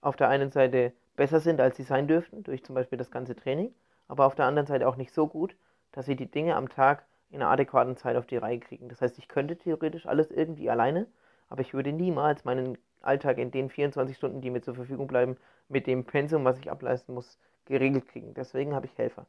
[0.00, 3.36] auf der einen Seite besser sind, als sie sein dürften, durch zum Beispiel das ganze
[3.36, 3.74] Training,
[4.08, 5.56] aber auf der anderen Seite auch nicht so gut,
[5.92, 8.88] dass sie die Dinge am Tag in einer adäquaten Zeit auf die Reihe kriegen.
[8.88, 11.06] Das heißt, ich könnte theoretisch alles irgendwie alleine,
[11.48, 15.36] aber ich würde niemals meinen Alltag in den 24 Stunden, die mir zur Verfügung bleiben,
[15.68, 18.34] mit dem Pensum, was ich ableisten muss, geregelt kriegen.
[18.34, 19.26] Deswegen habe ich Helfer.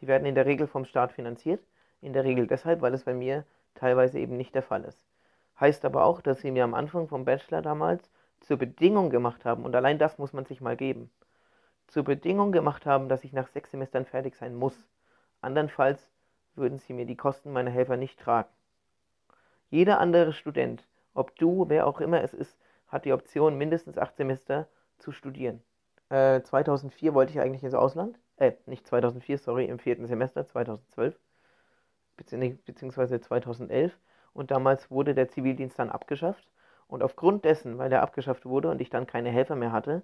[0.00, 1.62] Die werden in der Regel vom Staat finanziert.
[2.00, 5.04] In der Regel deshalb, weil es bei mir teilweise eben nicht der Fall ist.
[5.60, 9.64] Heißt aber auch, dass sie mir am Anfang vom Bachelor damals zur Bedingung gemacht haben,
[9.64, 11.10] und allein das muss man sich mal geben,
[11.86, 14.74] zur Bedingung gemacht haben, dass ich nach sechs Semestern fertig sein muss.
[15.40, 16.10] Andernfalls
[16.56, 18.48] würden sie mir die Kosten meiner Helfer nicht tragen.
[19.70, 24.16] Jeder andere Student, ob du, wer auch immer es ist, hat die Option, mindestens acht
[24.16, 25.62] Semester zu studieren.
[26.10, 28.18] Äh, 2004 wollte ich eigentlich ins Ausland.
[28.36, 31.18] Äh, nicht 2004, sorry, im vierten Semester, 2012.
[32.16, 33.98] Beziehungsweise 2011.
[34.34, 36.46] Und damals wurde der Zivildienst dann abgeschafft.
[36.86, 40.02] Und aufgrund dessen, weil der abgeschafft wurde und ich dann keine Helfer mehr hatte,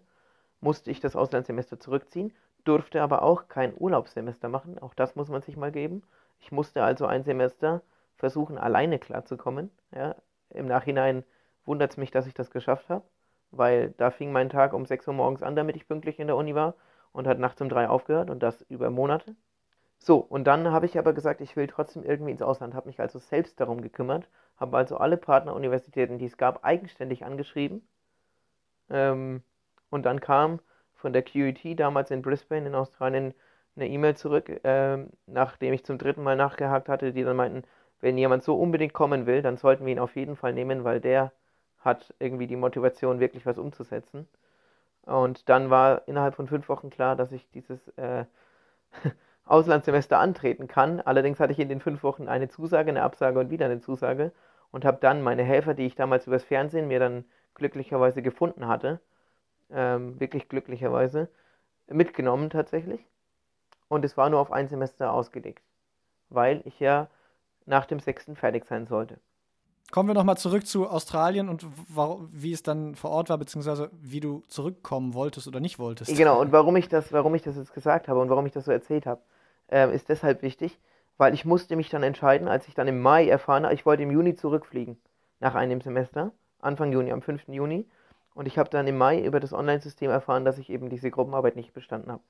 [0.61, 2.33] musste ich das Auslandssemester zurückziehen,
[2.65, 4.79] durfte aber auch kein Urlaubssemester machen.
[4.79, 6.03] Auch das muss man sich mal geben.
[6.39, 7.83] Ich musste also ein Semester
[8.17, 9.71] versuchen, alleine klarzukommen.
[9.95, 10.17] Ja.
[10.51, 11.25] Im Nachhinein
[11.65, 13.05] wundert es mich, dass ich das geschafft habe,
[13.51, 16.37] weil da fing mein Tag um 6 Uhr morgens an, damit ich pünktlich in der
[16.37, 16.75] Uni war
[17.13, 19.35] und hat nachts um 3 aufgehört und das über Monate.
[19.99, 23.01] So, und dann habe ich aber gesagt, ich will trotzdem irgendwie ins Ausland, habe mich
[23.01, 27.87] also selbst darum gekümmert, habe also alle Partneruniversitäten, die es gab, eigenständig angeschrieben.
[28.91, 29.43] Ähm,
[29.91, 30.61] und dann kam
[30.95, 33.35] von der QET damals in Brisbane in Australien
[33.79, 37.63] eine E-Mail zurück, äh, nachdem ich zum dritten Mal nachgehakt hatte, die dann meinten,
[38.01, 41.01] wenn jemand so unbedingt kommen will, dann sollten wir ihn auf jeden Fall nehmen, weil
[41.01, 41.33] der
[41.81, 44.29] hat irgendwie die Motivation, wirklich was umzusetzen.
[45.03, 48.25] Und dann war innerhalb von fünf Wochen klar, dass ich dieses äh,
[49.47, 51.01] Auslandssemester antreten kann.
[51.01, 54.33] Allerdings hatte ich in den fünf Wochen eine Zusage, eine Absage und wieder eine Zusage
[54.71, 59.01] und habe dann meine Helfer, die ich damals übers Fernsehen mir dann glücklicherweise gefunden hatte,
[59.71, 61.29] ähm, wirklich glücklicherweise,
[61.89, 63.01] mitgenommen tatsächlich
[63.89, 65.63] und es war nur auf ein Semester ausgelegt,
[66.29, 67.09] weil ich ja
[67.67, 69.19] nach dem sechsten fertig sein sollte.
[69.91, 71.65] Kommen wir nochmal zurück zu Australien und
[72.31, 76.15] wie es dann vor Ort war, beziehungsweise wie du zurückkommen wolltest oder nicht wolltest.
[76.15, 78.67] Genau, und warum ich das, warum ich das jetzt gesagt habe und warum ich das
[78.67, 79.23] so erzählt habe,
[79.69, 80.79] äh, ist deshalb wichtig,
[81.17, 84.03] weil ich musste mich dann entscheiden, als ich dann im Mai erfahren habe, ich wollte
[84.03, 85.01] im Juni zurückfliegen,
[85.41, 87.49] nach einem Semester, Anfang Juni, am 5.
[87.49, 87.87] Juni.
[88.35, 91.57] Und ich habe dann im Mai über das Online-System erfahren, dass ich eben diese Gruppenarbeit
[91.57, 92.23] nicht bestanden habe.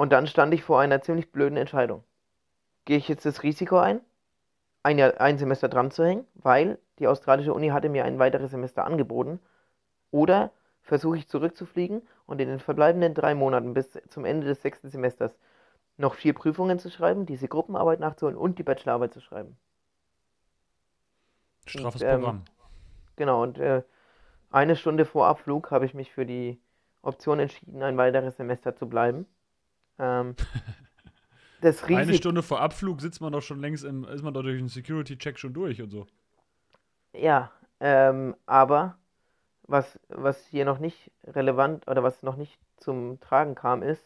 [0.00, 2.04] Und dann stand ich vor einer ziemlich blöden Entscheidung.
[2.86, 4.00] Gehe ich jetzt das Risiko ein,
[4.82, 8.50] ein, Jahr, ein Semester dran zu hängen, weil die australische Uni hatte mir ein weiteres
[8.50, 9.40] Semester angeboten,
[10.10, 14.88] oder versuche ich zurückzufliegen und in den verbleibenden drei Monaten bis zum Ende des sechsten
[14.88, 15.36] Semesters
[15.98, 19.58] noch vier Prüfungen zu schreiben, diese Gruppenarbeit nachzuholen und die Bachelorarbeit zu schreiben.
[21.66, 22.44] Straffes und, ähm, Programm.
[23.16, 23.42] genau.
[23.42, 23.82] Und äh,
[24.50, 26.58] eine Stunde vor Abflug habe ich mich für die
[27.02, 29.26] Option entschieden, ein weiteres Semester zu bleiben.
[30.00, 30.34] Ähm,
[31.60, 34.42] das Risik Eine Stunde vor Abflug sitzt man doch schon längst im, ist man doch
[34.42, 36.06] durch den Security-Check schon durch und so.
[37.12, 38.96] Ja, ähm, aber
[39.62, 44.04] was, was hier noch nicht relevant oder was noch nicht zum Tragen kam, ist,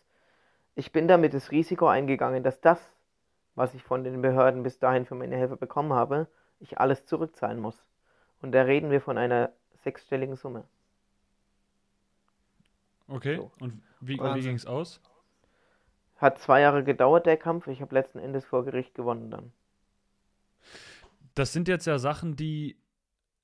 [0.74, 2.80] ich bin damit das Risiko eingegangen, dass das,
[3.54, 6.26] was ich von den Behörden bis dahin für meine Hilfe bekommen habe,
[6.58, 7.84] ich alles zurückzahlen muss.
[8.42, 9.52] Und da reden wir von einer
[9.84, 10.64] sechsstelligen Summe.
[13.06, 13.50] Okay, so.
[13.60, 15.00] und wie, wie ging es aus?
[16.16, 17.66] Hat zwei Jahre gedauert, der Kampf.
[17.66, 19.52] Ich habe letzten Endes vor Gericht gewonnen dann.
[21.34, 22.78] Das sind jetzt ja Sachen, die,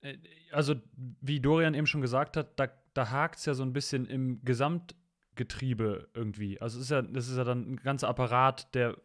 [0.00, 0.16] äh,
[0.52, 0.76] also
[1.20, 4.40] wie Dorian eben schon gesagt hat, da, da hakt es ja so ein bisschen im
[4.44, 6.60] Gesamtgetriebe irgendwie.
[6.60, 8.96] Also es ist ja, das ist ja dann ein ganzer Apparat, der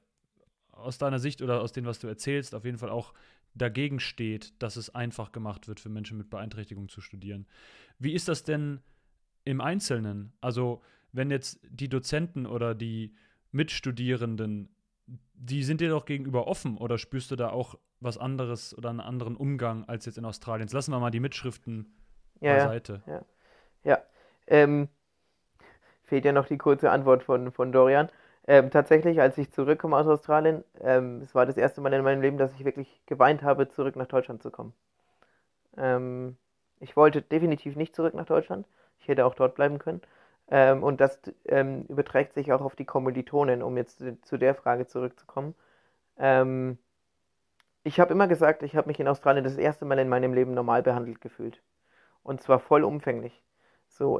[0.72, 3.14] aus deiner Sicht oder aus dem, was du erzählst, auf jeden Fall auch
[3.56, 7.48] dagegen steht, dass es einfach gemacht wird, für Menschen mit Beeinträchtigung zu studieren.
[7.98, 8.82] Wie ist das denn
[9.46, 10.34] im Einzelnen?
[10.42, 10.82] Also,
[11.14, 13.16] wenn jetzt die Dozenten oder die
[13.56, 14.70] Mitstudierenden,
[15.34, 19.00] die sind dir doch gegenüber offen oder spürst du da auch was anderes oder einen
[19.00, 20.68] anderen Umgang als jetzt in Australien?
[20.68, 21.96] Jetzt lassen wir mal die Mitschriften
[22.42, 23.02] ja, beiseite.
[23.08, 23.22] Ja, ja.
[23.84, 24.04] ja.
[24.48, 24.90] Ähm,
[26.04, 28.10] fehlt ja noch die kurze Antwort von, von Dorian.
[28.48, 32.22] Ähm, tatsächlich, als ich zurückkomme aus Australien, ähm, es war das erste Mal in meinem
[32.22, 34.74] Leben, dass ich wirklich geweint habe, zurück nach Deutschland zu kommen.
[35.78, 36.38] Ähm,
[36.80, 38.68] ich wollte definitiv nicht zurück nach Deutschland.
[39.00, 40.02] Ich hätte auch dort bleiben können.
[40.50, 44.88] Ähm, und das ähm, überträgt sich auch auf die Kommilitonen, um jetzt zu der Frage
[44.88, 45.56] zurückzukommen.
[46.18, 46.78] Ähm,
[47.84, 50.54] ich habe immer gesagt, ich habe mich in Australien das erste Mal in meinem Leben
[50.54, 51.62] normal behandelt gefühlt.
[52.24, 53.44] Und zwar vollumfänglich.
[53.88, 54.20] So,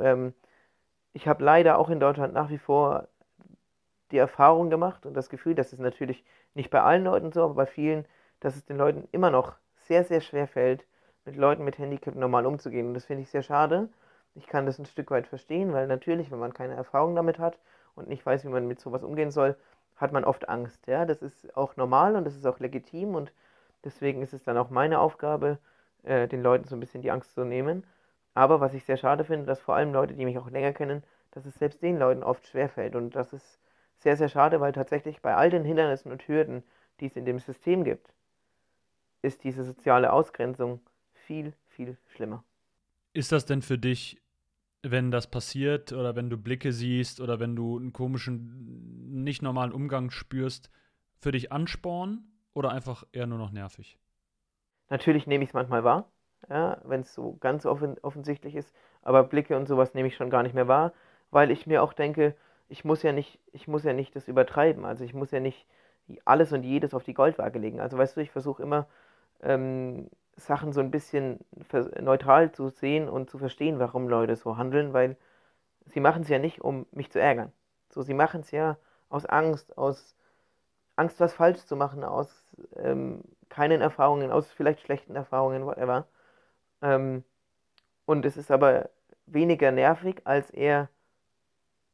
[1.14, 3.08] ich habe leider auch in Deutschland nach wie vor
[4.12, 7.56] die Erfahrung gemacht und das Gefühl, dass es natürlich nicht bei allen Leuten so, aber
[7.56, 8.06] bei vielen,
[8.40, 10.86] dass es den Leuten immer noch sehr, sehr schwer fällt,
[11.26, 12.88] mit Leuten mit Handicap normal umzugehen.
[12.88, 13.90] Und das finde ich sehr schade.
[14.36, 17.58] Ich kann das ein Stück weit verstehen, weil natürlich, wenn man keine Erfahrung damit hat
[17.96, 19.58] und nicht weiß, wie man mit sowas umgehen soll,
[19.96, 20.88] hat man oft Angst.
[20.88, 23.32] Ja, das ist auch normal und das ist auch legitim und
[23.84, 25.58] deswegen ist es dann auch meine Aufgabe,
[26.04, 27.86] äh, den Leuten so ein bisschen die Angst zu nehmen.
[28.34, 31.04] Aber was ich sehr schade finde, dass vor allem Leute, die mich auch länger kennen,
[31.32, 33.60] dass es selbst den Leuten oft schwerfällt und das ist
[33.98, 36.64] sehr, sehr schade, weil tatsächlich bei all den Hindernissen und Hürden,
[37.00, 38.14] die es in dem System gibt,
[39.22, 40.82] ist diese soziale Ausgrenzung
[41.14, 42.44] viel, viel schlimmer.
[43.14, 44.22] Ist das denn für dich,
[44.92, 49.72] wenn das passiert oder wenn du Blicke siehst oder wenn du einen komischen, nicht normalen
[49.72, 50.70] Umgang spürst,
[51.20, 53.98] für dich Ansporn oder einfach eher nur noch nervig?
[54.90, 56.10] Natürlich nehme ich es manchmal wahr,
[56.50, 60.30] ja, wenn es so ganz offen, offensichtlich ist, aber Blicke und sowas nehme ich schon
[60.30, 60.94] gar nicht mehr wahr,
[61.32, 62.36] weil ich mir auch denke,
[62.68, 64.86] ich muss ja nicht, ich muss ja nicht das übertreiben.
[64.86, 65.66] Also ich muss ja nicht
[66.24, 67.80] alles und jedes auf die Goldwaage legen.
[67.80, 68.88] Also weißt du, ich versuche immer
[69.42, 71.40] ähm, Sachen so ein bisschen
[72.02, 75.18] neutral zu sehen und zu verstehen, warum Leute so handeln, weil
[75.86, 77.52] sie machen es ja nicht, um mich zu ärgern.
[77.90, 78.78] So, sie machen es ja
[79.10, 80.16] aus Angst, aus
[80.98, 82.30] Angst, was falsch zu machen, aus
[82.76, 86.08] ähm, keinen Erfahrungen, aus vielleicht schlechten Erfahrungen, whatever.
[86.82, 87.24] Ähm,
[88.06, 88.90] und es ist aber
[89.26, 90.90] weniger nervig als eher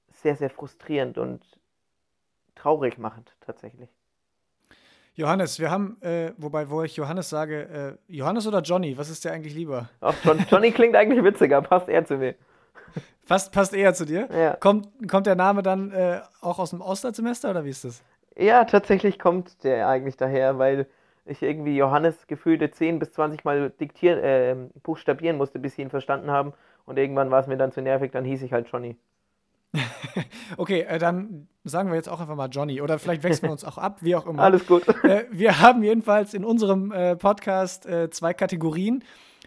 [0.09, 1.59] sehr, sehr frustrierend und
[2.55, 3.89] traurig machend tatsächlich.
[5.15, 9.25] Johannes, wir haben, äh, wobei, wo ich Johannes sage, äh, Johannes oder Johnny, was ist
[9.25, 9.89] dir eigentlich lieber?
[9.99, 12.35] Ach, John, Johnny klingt eigentlich witziger, passt eher zu mir.
[13.27, 14.27] Passt, passt eher zu dir?
[14.33, 14.55] Ja.
[14.55, 18.03] Kommt, kommt der Name dann äh, auch aus dem Auslandssemester oder wie ist das?
[18.37, 20.87] Ja, tatsächlich kommt der eigentlich daher, weil
[21.25, 25.89] ich irgendwie Johannes gefühlte 10 bis 20 Mal diktieren, äh, buchstabieren musste, bis sie ihn
[25.89, 26.53] verstanden haben.
[26.85, 28.97] Und irgendwann war es mir dann zu nervig, dann hieß ich halt Johnny.
[30.57, 32.81] okay, äh, dann sagen wir jetzt auch einfach mal Johnny.
[32.81, 34.43] Oder vielleicht wechseln wir uns auch ab, wie auch immer.
[34.43, 34.83] Alles gut.
[35.03, 39.03] Äh, wir haben jedenfalls in unserem äh, Podcast äh, zwei Kategorien.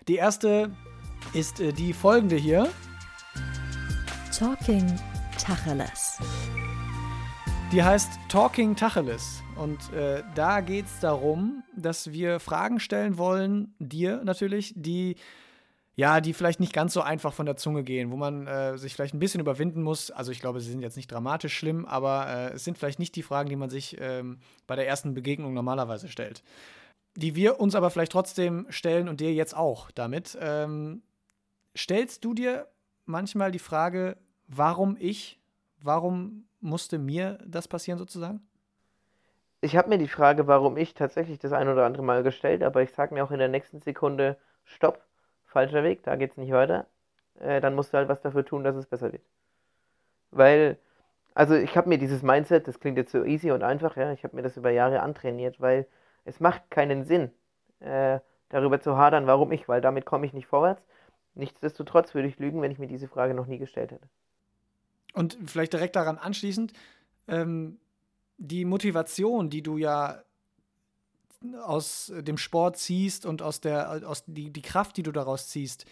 [0.09, 0.71] Die erste
[1.33, 2.69] ist äh, die folgende hier:
[4.37, 4.87] Talking
[5.39, 6.19] Tacheles.
[7.73, 9.43] Die heißt Talking Tacheles.
[9.57, 15.17] Und äh, da geht es darum, dass wir Fragen stellen wollen, dir natürlich, die
[15.97, 18.95] ja, die vielleicht nicht ganz so einfach von der Zunge gehen, wo man äh, sich
[18.95, 20.11] vielleicht ein bisschen überwinden muss.
[20.11, 23.15] Also ich glaube, sie sind jetzt nicht dramatisch schlimm, aber äh, es sind vielleicht nicht
[23.15, 26.43] die Fragen, die man sich ähm, bei der ersten Begegnung normalerweise stellt.
[27.17, 30.37] Die wir uns aber vielleicht trotzdem stellen und dir jetzt auch damit.
[30.41, 31.03] Ähm,
[31.77, 32.67] stellst du dir
[33.07, 34.17] manchmal die Frage,
[34.49, 35.41] warum ich?
[35.81, 38.41] Warum musste mir das passieren sozusagen?
[39.61, 42.83] Ich habe mir die Frage, warum ich tatsächlich das ein oder andere Mal gestellt, aber
[42.83, 45.04] ich sage mir auch in der nächsten Sekunde, stopp,
[45.55, 46.87] falscher Weg, da geht es nicht weiter,
[47.41, 49.23] äh, dann musst du halt was dafür tun, dass es besser wird.
[50.33, 50.77] Weil,
[51.33, 54.25] also ich habe mir dieses Mindset, das klingt jetzt so easy und einfach, ja, ich
[54.25, 55.87] habe mir das über Jahre antrainiert, weil
[56.25, 57.31] es macht keinen Sinn,
[57.81, 60.83] äh, darüber zu hadern, warum ich, weil damit komme ich nicht vorwärts.
[61.35, 64.09] Nichtsdestotrotz würde ich lügen, wenn ich mir diese Frage noch nie gestellt hätte.
[65.15, 66.73] Und vielleicht direkt daran anschließend,
[67.29, 67.79] ähm,
[68.37, 70.23] die Motivation, die du ja
[71.63, 75.85] aus dem Sport ziehst und aus der, aus die, die Kraft, die du daraus ziehst,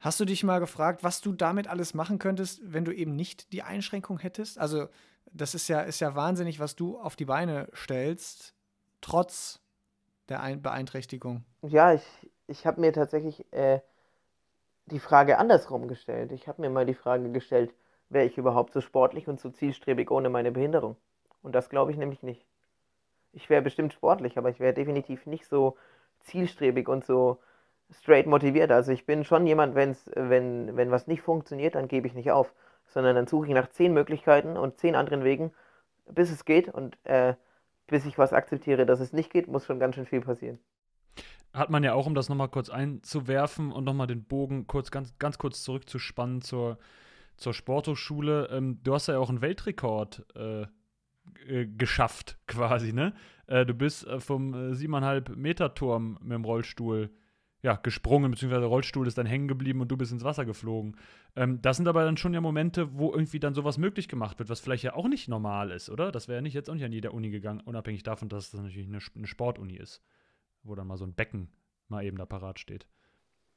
[0.00, 3.52] hast du dich mal gefragt, was du damit alles machen könntest, wenn du eben nicht
[3.52, 4.58] die Einschränkung hättest?
[4.58, 4.88] Also,
[5.32, 8.54] das ist ja, ist ja wahnsinnig, was du auf die Beine stellst,
[9.00, 9.60] trotz
[10.28, 11.44] der Ein Beeinträchtigung.
[11.62, 12.04] Ja, ich,
[12.46, 13.80] ich habe mir tatsächlich äh,
[14.86, 16.32] die Frage andersrum gestellt.
[16.32, 17.74] Ich habe mir mal die Frage gestellt,
[18.08, 20.96] wäre ich überhaupt so sportlich und so zielstrebig ohne meine Behinderung?
[21.42, 22.46] Und das glaube ich nämlich nicht.
[23.34, 25.76] Ich wäre bestimmt sportlich, aber ich wäre definitiv nicht so
[26.20, 27.40] zielstrebig und so
[27.90, 28.70] straight motiviert.
[28.70, 32.30] Also ich bin schon jemand, wenn's, wenn, wenn was nicht funktioniert, dann gebe ich nicht
[32.30, 32.52] auf,
[32.86, 35.52] sondern dann suche ich nach zehn Möglichkeiten und zehn anderen Wegen,
[36.10, 37.34] bis es geht und äh,
[37.86, 40.58] bis ich was akzeptiere, dass es nicht geht, muss schon ganz schön viel passieren.
[41.52, 45.16] Hat man ja auch, um das nochmal kurz einzuwerfen und nochmal den Bogen kurz, ganz,
[45.18, 46.78] ganz kurz zurückzuspannen zur,
[47.36, 48.48] zur Sporthochschule.
[48.50, 50.66] Ähm, du hast ja auch einen Weltrekord äh,
[51.46, 53.14] äh, geschafft, quasi, ne?
[53.46, 57.10] Äh, du bist äh, vom äh, 7,5 Meter Turm mit dem Rollstuhl
[57.64, 60.96] ja, gesprungen, beziehungsweise der Rollstuhl ist dann hängen geblieben und du bist ins Wasser geflogen.
[61.34, 64.50] Ähm, das sind aber dann schon ja Momente, wo irgendwie dann sowas möglich gemacht wird,
[64.50, 66.12] was vielleicht ja auch nicht normal ist, oder?
[66.12, 68.60] Das wäre ja nicht jetzt auch nicht an jeder Uni gegangen, unabhängig davon, dass das
[68.60, 70.02] natürlich eine, eine Sportuni ist,
[70.62, 71.48] wo dann mal so ein Becken
[71.88, 72.86] mal eben da parat steht.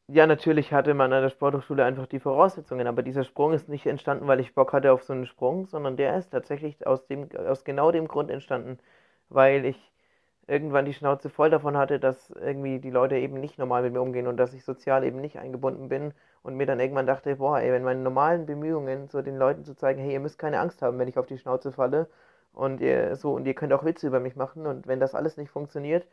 [0.10, 3.86] Ja, natürlich hatte man an der Sporthochschule einfach die Voraussetzungen, aber dieser Sprung ist nicht
[3.86, 7.28] entstanden, weil ich Bock hatte auf so einen Sprung, sondern der ist tatsächlich aus dem,
[7.36, 8.80] aus genau dem Grund entstanden,
[9.30, 9.92] weil ich
[10.48, 14.02] irgendwann die Schnauze voll davon hatte, dass irgendwie die Leute eben nicht normal mit mir
[14.02, 17.60] umgehen und dass ich sozial eben nicht eingebunden bin und mir dann irgendwann dachte, boah,
[17.60, 20.82] ey, wenn meine normalen Bemühungen, so den Leuten zu zeigen, hey, ihr müsst keine Angst
[20.82, 22.10] haben, wenn ich auf die Schnauze falle
[22.54, 25.38] und ihr so und ihr könnt auch Witze über mich machen und wenn das alles
[25.38, 26.08] nicht funktioniert,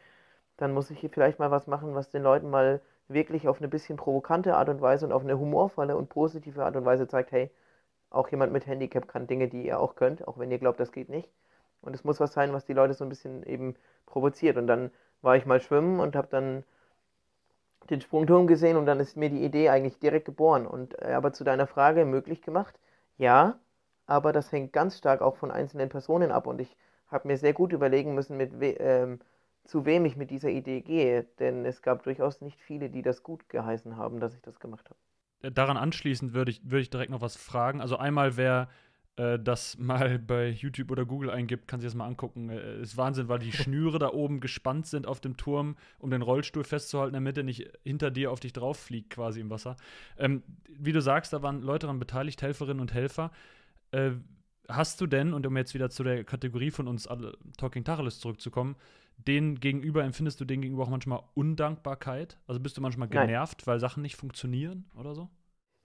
[0.56, 3.68] dann muss ich hier vielleicht mal was machen, was den Leuten mal wirklich auf eine
[3.68, 7.32] bisschen provokante Art und Weise und auf eine humorvolle und positive Art und Weise zeigt,
[7.32, 7.50] hey,
[8.10, 10.92] auch jemand mit Handicap kann Dinge, die ihr auch könnt, auch wenn ihr glaubt, das
[10.92, 11.28] geht nicht.
[11.80, 14.56] Und es muss was sein, was die Leute so ein bisschen eben provoziert.
[14.56, 14.90] Und dann
[15.20, 16.64] war ich mal schwimmen und habe dann
[17.90, 20.66] den Sprungturm gesehen und dann ist mir die Idee eigentlich direkt geboren.
[20.66, 22.78] Und äh, aber zu deiner Frage möglich gemacht,
[23.18, 23.58] ja,
[24.06, 26.46] aber das hängt ganz stark auch von einzelnen Personen ab.
[26.46, 26.76] Und ich
[27.08, 29.20] habe mir sehr gut überlegen müssen, mit ähm,
[29.64, 31.24] zu wem ich mit dieser Idee gehe.
[31.38, 34.84] Denn es gab durchaus nicht viele, die das gut geheißen haben, dass ich das gemacht
[34.88, 34.98] habe.
[35.42, 37.80] Äh, daran anschließend würde ich, würd ich direkt noch was fragen.
[37.80, 38.68] Also einmal, wer
[39.16, 42.50] äh, das mal bei YouTube oder Google eingibt, kann sich das mal angucken.
[42.50, 46.22] Äh, ist Wahnsinn, weil die Schnüre da oben gespannt sind auf dem Turm, um den
[46.22, 49.76] Rollstuhl festzuhalten, damit er nicht hinter dir auf dich drauf fliegt, quasi im Wasser.
[50.18, 53.30] Ähm, wie du sagst, da waren Leute daran beteiligt, Helferinnen und Helfer.
[53.92, 54.12] Äh,
[54.68, 58.18] hast du denn, und um jetzt wieder zu der Kategorie von uns alle, Talking Tacheles
[58.18, 58.76] zurückzukommen,
[59.16, 62.38] den gegenüber, empfindest du den gegenüber auch manchmal Undankbarkeit?
[62.46, 63.66] Also bist du manchmal genervt, Nein.
[63.66, 65.28] weil Sachen nicht funktionieren oder so?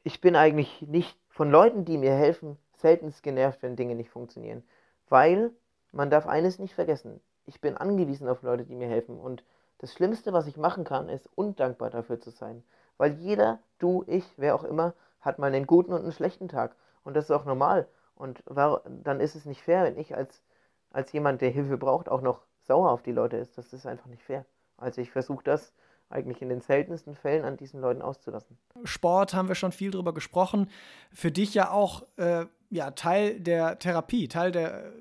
[0.03, 4.63] Ich bin eigentlich nicht von Leuten, die mir helfen, seltenst genervt, wenn Dinge nicht funktionieren.
[5.09, 5.51] Weil
[5.91, 7.19] man darf eines nicht vergessen.
[7.45, 9.19] Ich bin angewiesen auf Leute, die mir helfen.
[9.19, 9.43] Und
[9.79, 12.63] das Schlimmste, was ich machen kann, ist undankbar dafür zu sein.
[12.97, 16.75] Weil jeder, du, ich, wer auch immer, hat mal einen guten und einen schlechten Tag.
[17.03, 17.87] Und das ist auch normal.
[18.15, 20.43] Und war, dann ist es nicht fair, wenn ich als,
[20.91, 23.57] als jemand, der Hilfe braucht, auch noch sauer auf die Leute ist.
[23.57, 24.45] Das ist einfach nicht fair.
[24.77, 25.73] Also ich versuche das
[26.09, 28.57] eigentlich in den seltensten Fällen an diesen Leuten auszulassen.
[28.83, 30.69] Sport haben wir schon viel drüber gesprochen.
[31.11, 34.91] Für dich ja auch äh, ja, Teil der Therapie, Teil der äh,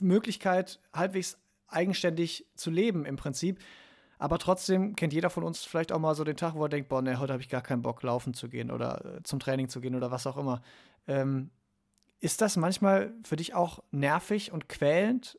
[0.00, 3.58] Möglichkeit, halbwegs eigenständig zu leben im Prinzip.
[4.18, 6.88] Aber trotzdem kennt jeder von uns vielleicht auch mal so den Tag, wo er denkt,
[6.88, 9.68] boah, ne, heute habe ich gar keinen Bock, laufen zu gehen oder äh, zum Training
[9.68, 10.62] zu gehen oder was auch immer.
[11.06, 11.50] Ähm,
[12.18, 15.38] ist das manchmal für dich auch nervig und quälend?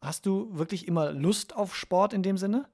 [0.00, 2.66] Hast du wirklich immer Lust auf Sport in dem Sinne?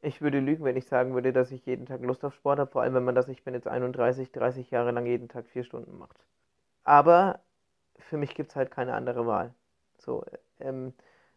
[0.00, 2.70] Ich würde lügen, wenn ich sagen würde, dass ich jeden Tag Lust auf Sport habe,
[2.70, 5.64] vor allem wenn man das, ich bin jetzt 31, 30 Jahre lang jeden Tag vier
[5.64, 6.24] Stunden macht.
[6.84, 7.40] Aber
[7.98, 9.54] für mich gibt es halt keine andere Wahl.
[9.98, 10.24] So,
[10.60, 10.92] ähm,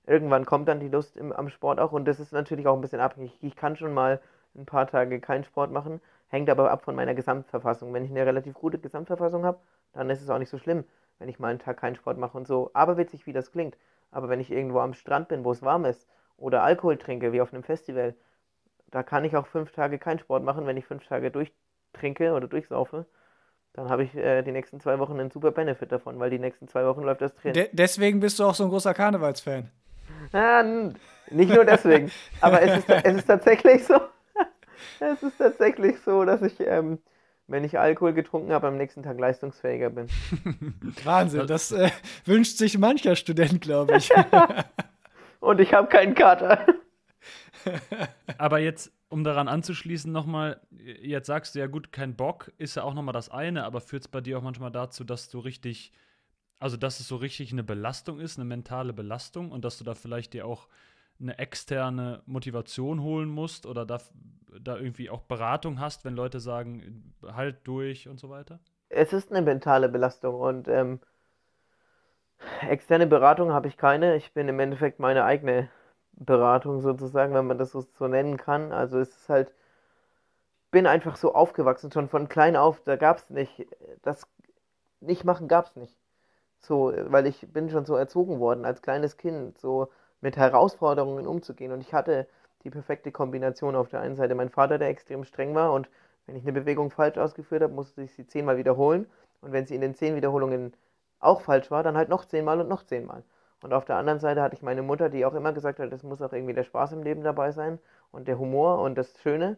[0.06, 2.82] irgendwann kommt dann die Lust im, am Sport auch und das ist natürlich auch ein
[2.82, 3.38] bisschen abhängig.
[3.42, 4.22] Ich kann schon mal
[4.56, 7.94] ein paar Tage keinen Sport machen, hängt aber ab von meiner Gesamtverfassung.
[7.94, 9.60] Wenn ich eine relativ gute Gesamtverfassung habe,
[9.94, 10.84] dann ist es auch nicht so schlimm,
[11.20, 12.70] wenn ich mal einen Tag keinen Sport mache und so.
[12.74, 13.78] Aber witzig, wie das klingt.
[14.12, 17.42] Aber wenn ich irgendwo am Strand bin, wo es warm ist, oder Alkohol trinke, wie
[17.42, 18.16] auf einem Festival,
[18.90, 22.48] da kann ich auch fünf Tage keinen Sport machen, wenn ich fünf Tage durchtrinke oder
[22.48, 23.06] durchsaufe.
[23.74, 26.68] Dann habe ich äh, die nächsten zwei Wochen einen super Benefit davon, weil die nächsten
[26.68, 27.54] zwei Wochen läuft das Training.
[27.54, 29.72] De deswegen bist du auch so ein großer Karnevalsfan.
[30.34, 30.64] Ah,
[31.30, 32.12] nicht nur deswegen.
[32.42, 33.96] aber es ist, es ist tatsächlich so.
[35.00, 37.00] es ist tatsächlich so, dass ich, ähm,
[37.52, 40.08] wenn ich Alkohol getrunken habe, am nächsten Tag leistungsfähiger bin.
[41.04, 41.92] Wahnsinn, das äh,
[42.26, 44.10] wünscht sich mancher Student, glaube ich.
[45.42, 46.66] Und ich habe keinen Kater.
[48.38, 52.84] Aber jetzt, um daran anzuschließen, nochmal, jetzt sagst du ja gut, kein Bock ist ja
[52.84, 55.92] auch nochmal das eine, aber führt es bei dir auch manchmal dazu, dass du richtig,
[56.60, 59.94] also dass es so richtig eine Belastung ist, eine mentale Belastung und dass du da
[59.96, 60.68] vielleicht dir auch
[61.22, 64.00] eine externe Motivation holen musst oder da,
[64.60, 68.60] da irgendwie auch Beratung hast, wenn Leute sagen, halt durch und so weiter?
[68.90, 71.00] Es ist eine mentale Belastung und ähm,
[72.68, 74.16] externe Beratung habe ich keine.
[74.16, 75.70] Ich bin im Endeffekt meine eigene
[76.14, 78.72] Beratung sozusagen, wenn man das so, nennen kann.
[78.72, 79.52] Also es ist halt,
[80.72, 83.68] bin einfach so aufgewachsen, schon von klein auf, da gab es nicht,
[84.02, 84.28] das
[85.00, 85.98] nicht machen gab es nicht.
[86.60, 89.90] So, weil ich bin schon so erzogen worden als kleines Kind, so
[90.22, 91.72] mit Herausforderungen umzugehen.
[91.72, 92.28] Und ich hatte
[92.64, 94.36] die perfekte Kombination auf der einen Seite.
[94.36, 95.90] Mein Vater, der extrem streng war und
[96.28, 99.08] wenn ich eine Bewegung falsch ausgeführt habe, musste ich sie zehnmal wiederholen.
[99.42, 100.74] Und wenn sie in den zehn Wiederholungen
[101.20, 103.24] auch falsch war, dann halt noch zehnmal und noch zehnmal.
[103.64, 106.04] Und auf der anderen Seite hatte ich meine Mutter, die auch immer gesagt hat, es
[106.04, 107.80] muss auch irgendwie der Spaß im Leben dabei sein
[108.12, 109.58] und der Humor und das Schöne.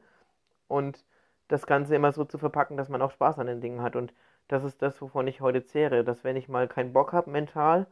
[0.68, 1.04] Und
[1.48, 3.96] das Ganze immer so zu verpacken, dass man auch Spaß an den Dingen hat.
[3.96, 4.14] Und
[4.48, 7.88] das ist das, wovon ich heute zehre, dass wenn ich mal keinen Bock habe mental,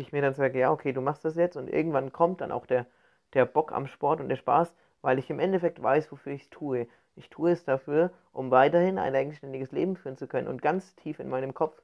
[0.00, 2.66] ich mir dann sage, ja, okay, du machst das jetzt und irgendwann kommt dann auch
[2.66, 2.86] der,
[3.34, 6.50] der Bock am Sport und der Spaß, weil ich im Endeffekt weiß, wofür ich es
[6.50, 6.86] tue.
[7.16, 10.48] Ich tue es dafür, um weiterhin ein eigenständiges Leben führen zu können.
[10.48, 11.80] Und ganz tief in meinem Kopf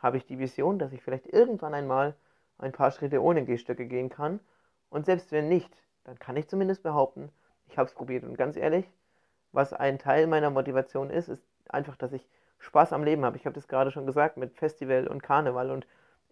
[0.00, 2.14] habe ich die Vision, dass ich vielleicht irgendwann einmal
[2.58, 4.40] ein paar Schritte ohne Gehstöcke gehen kann.
[4.88, 7.30] Und selbst wenn nicht, dann kann ich zumindest behaupten,
[7.68, 8.24] ich habe es probiert.
[8.24, 8.88] Und ganz ehrlich,
[9.52, 13.36] was ein Teil meiner Motivation ist, ist einfach, dass ich Spaß am Leben habe.
[13.36, 15.86] Ich habe das gerade schon gesagt mit Festival und Karneval und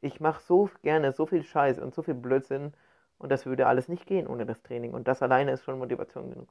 [0.04, 2.72] ich mache so gerne so viel Scheiß und so viel Blödsinn
[3.18, 4.92] und das würde alles nicht gehen ohne das Training.
[4.92, 6.48] Und das alleine ist schon Motivation genug.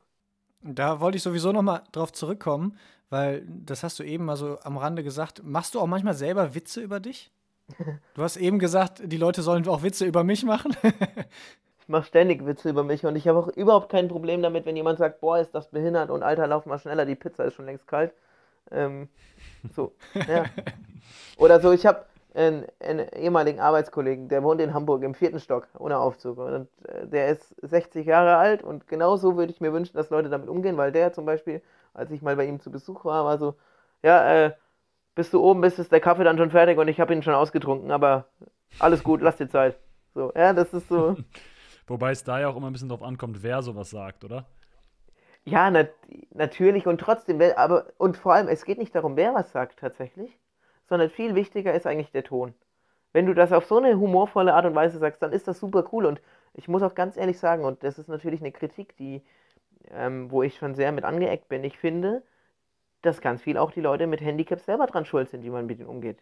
[0.62, 2.78] Da wollte ich sowieso noch mal drauf zurückkommen,
[3.10, 5.44] weil das hast du eben mal so am Rande gesagt.
[5.44, 7.32] Machst du auch manchmal selber Witze über dich?
[8.16, 10.76] Du hast eben gesagt, die Leute sollen auch Witze über mich machen.
[11.80, 14.76] ich mache ständig Witze über mich und ich habe auch überhaupt kein Problem damit, wenn
[14.76, 17.66] jemand sagt, boah, ist das behindert und Alter, lauf mal schneller, die Pizza ist schon
[17.66, 18.13] längst kalt.
[18.70, 19.10] Ähm,
[19.76, 19.94] so,
[20.28, 20.46] ja.
[21.38, 25.67] Oder so, ich habe einen, einen, ehemaligen Arbeitskollegen, der wohnt in Hamburg im vierten Stock
[25.78, 26.38] ohne Aufzug.
[26.38, 30.10] Und äh, der ist 60 Jahre alt und genau so würde ich mir wünschen, dass
[30.10, 31.62] Leute damit umgehen, weil der zum Beispiel,
[31.93, 33.56] als ich mal bei ihm zu Besuch war, war so,
[34.02, 34.52] ja, äh,
[35.15, 37.36] bis du oben bist, ist der Kaffee dann schon fertig und ich habe ihn schon
[37.36, 38.26] ausgetrunken, aber
[38.80, 39.78] alles gut, lass dir Zeit.
[40.13, 41.15] So, ja, das ist so.
[41.88, 44.46] Wobei es da ja auch immer ein bisschen drauf ankommt, wer sowas sagt, oder?
[45.46, 45.89] Ja, nat
[46.32, 50.39] natürlich und trotzdem, aber und vor allem, es geht nicht darum, wer was sagt tatsächlich,
[50.88, 52.54] sondern viel wichtiger ist eigentlich der Ton.
[53.13, 55.88] Wenn du das auf so eine humorvolle Art und Weise sagst, dann ist das super
[55.91, 56.22] cool und
[56.54, 59.22] ich muss auch ganz ehrlich sagen, und das ist natürlich eine Kritik, die,
[59.91, 62.24] ähm, wo ich schon sehr mit angeeckt bin, ich finde,
[63.02, 65.80] dass ganz viel auch die Leute mit Handicaps selber dran schuld sind, wie man mit
[65.80, 66.19] ihnen umgeht.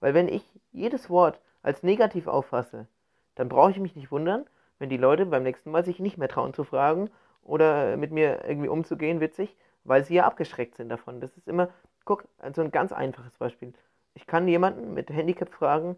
[0.00, 2.86] Weil wenn ich jedes Wort als negativ auffasse,
[3.34, 4.46] dann brauche ich mich nicht wundern,
[4.78, 7.10] wenn die Leute beim nächsten Mal sich nicht mehr trauen zu fragen
[7.42, 11.20] oder mit mir irgendwie umzugehen, witzig, weil sie ja abgeschreckt sind davon.
[11.20, 11.68] Das ist immer,
[12.10, 12.24] guck,
[12.56, 13.72] so ein ganz einfaches Beispiel.
[14.14, 15.96] Ich kann jemanden mit Handicap fragen,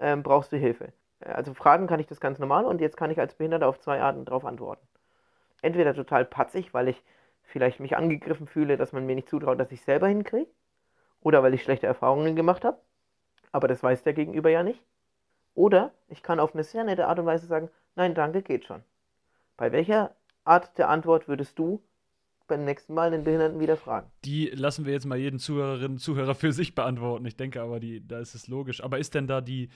[0.00, 0.94] ähm, brauchst du Hilfe?
[1.20, 4.00] Also fragen kann ich das ganz normal und jetzt kann ich als Behinderter auf zwei
[4.00, 4.86] Arten darauf antworten.
[5.60, 7.02] Entweder total patzig, weil ich
[7.42, 10.48] vielleicht mich angegriffen fühle, dass man mir nicht zutraut, dass ich selber hinkriege.
[11.20, 12.78] Oder weil ich schlechte Erfahrungen gemacht habe.
[13.52, 14.82] Aber das weiß der Gegenüber ja nicht.
[15.54, 18.82] Oder ich kann auf eine sehr nette Art und Weise sagen, nein, danke, geht schon.
[19.58, 21.82] Bei welcher Art der Antwort würdest du
[22.46, 24.10] beim nächsten Mal den Behinderten wieder fragen?
[24.24, 27.24] Die lassen wir jetzt mal jeden Zuhörerinnen und Zuhörer für sich beantworten.
[27.26, 28.82] Ich denke aber, die, da ist es logisch.
[28.82, 29.68] Aber ist denn da die,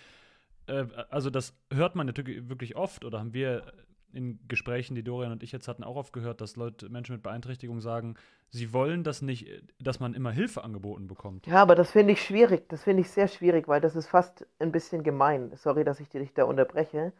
[0.67, 3.73] äh, also das hört man natürlich wirklich oft oder haben wir
[4.13, 7.23] in Gesprächen, die Dorian und ich jetzt hatten, auch oft gehört, dass Leute, Menschen mit
[7.23, 8.15] Beeinträchtigung sagen,
[8.51, 9.49] sie wollen das nicht,
[9.79, 11.47] dass man immer Hilfe angeboten bekommt.
[11.47, 12.69] Ja, aber das finde ich schwierig.
[12.69, 15.53] Das finde ich sehr schwierig, weil das ist fast ein bisschen gemein.
[15.57, 17.13] Sorry, dass ich dich da unterbreche.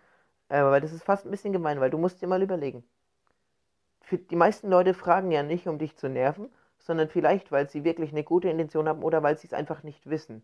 [0.49, 2.85] Äh, weil das ist fast ein bisschen gemein, weil du musst dir mal überlegen.
[4.11, 8.13] Die meisten Leute fragen ja nicht, um dich zu nerven, sondern vielleicht, weil sie wirklich
[8.13, 10.43] eine gute Intention haben oder weil sie es einfach nicht wissen.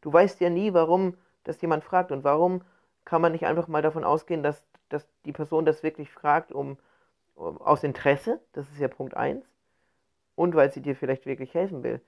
[0.00, 2.62] Du weißt ja nie, warum das jemand fragt und warum
[3.04, 6.78] kann man nicht einfach mal davon ausgehen, dass dass die Person das wirklich fragt, um,
[7.34, 9.44] um aus Interesse, das ist ja Punkt 1,
[10.36, 12.00] und weil sie dir vielleicht wirklich helfen will.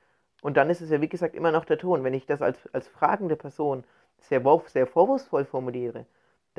[0.42, 2.04] Und dann ist es ja, wie gesagt, immer noch der Ton.
[2.04, 3.84] Wenn ich das als, als fragende Person
[4.18, 6.06] sehr, sehr vorwurfsvoll formuliere,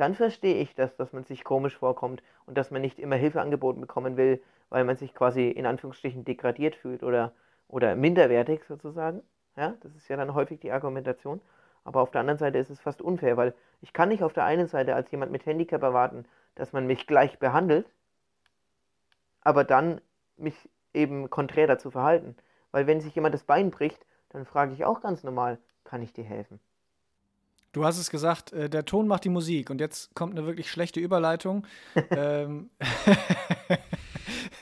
[0.00, 3.40] dann verstehe ich das, dass man sich komisch vorkommt und dass man nicht immer Hilfe
[3.40, 7.32] angeboten bekommen will, weil man sich quasi in Anführungsstrichen degradiert fühlt oder,
[7.68, 9.22] oder minderwertig sozusagen.
[9.56, 11.40] Ja, das ist ja dann häufig die Argumentation.
[11.84, 14.44] Aber auf der anderen Seite ist es fast unfair, weil ich kann nicht auf der
[14.44, 16.24] einen Seite als jemand mit Handicap erwarten,
[16.54, 17.86] dass man mich gleich behandelt,
[19.40, 20.00] aber dann
[20.36, 22.36] mich eben konträr dazu verhalten.
[22.70, 26.12] Weil wenn sich jemand das Bein bricht, dann frage ich auch ganz normal, kann ich
[26.12, 26.60] dir helfen?
[27.72, 30.70] Du hast es gesagt, äh, der Ton macht die Musik und jetzt kommt eine wirklich
[30.70, 31.66] schlechte Überleitung.
[32.10, 32.70] ähm,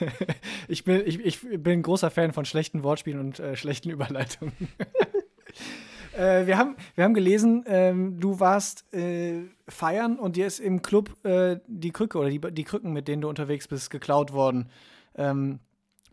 [0.68, 4.54] ich, bin, ich, ich bin ein großer Fan von schlechten Wortspielen und äh, schlechten Überleitungen.
[6.16, 10.82] äh, wir, haben, wir haben gelesen, ähm, du warst äh, feiern und dir ist im
[10.82, 14.70] Club äh, die Krücke oder die, die Krücken, mit denen du unterwegs bist, geklaut worden.
[15.14, 15.60] Ähm,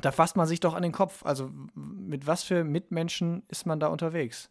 [0.01, 1.25] da fasst man sich doch an den Kopf.
[1.25, 4.49] Also mit was für Mitmenschen ist man da unterwegs?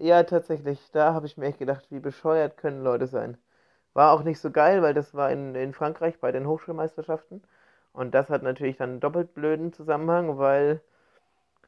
[0.00, 0.78] Ja, tatsächlich.
[0.92, 3.36] Da habe ich mir echt gedacht, wie bescheuert können Leute sein.
[3.92, 7.42] War auch nicht so geil, weil das war in, in Frankreich bei den Hochschulmeisterschaften.
[7.92, 10.80] Und das hat natürlich dann einen doppelt blöden Zusammenhang, weil,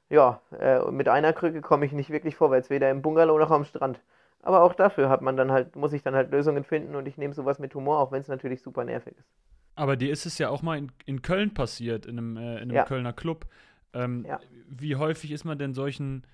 [0.08, 3.64] ja, äh, mit einer Krücke komme ich nicht wirklich vorwärts, weder im Bungalow noch am
[3.64, 4.00] Strand.
[4.40, 7.18] Aber auch dafür hat man dann halt, muss ich dann halt Lösungen finden und ich
[7.18, 9.28] nehme sowas mit Humor, auch wenn es natürlich super nervig ist.
[9.74, 12.62] Aber dir ist es ja auch mal in, in Köln passiert, in einem, äh, in
[12.62, 12.84] einem ja.
[12.84, 13.46] Kölner Club.
[13.92, 14.40] Ähm, ja.
[14.68, 16.24] Wie häufig ist man denn solchen,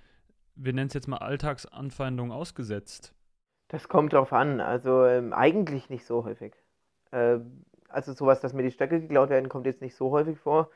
[0.59, 3.13] wir nennen es jetzt mal Alltagsanfeindungen ausgesetzt?
[3.69, 4.61] Das kommt drauf an.
[4.61, 6.55] Also ähm, eigentlich nicht so häufig.
[7.13, 7.39] Äh,
[7.89, 10.71] also sowas, dass mir die Stöcke geklaut werden, kommt jetzt nicht so häufig vor.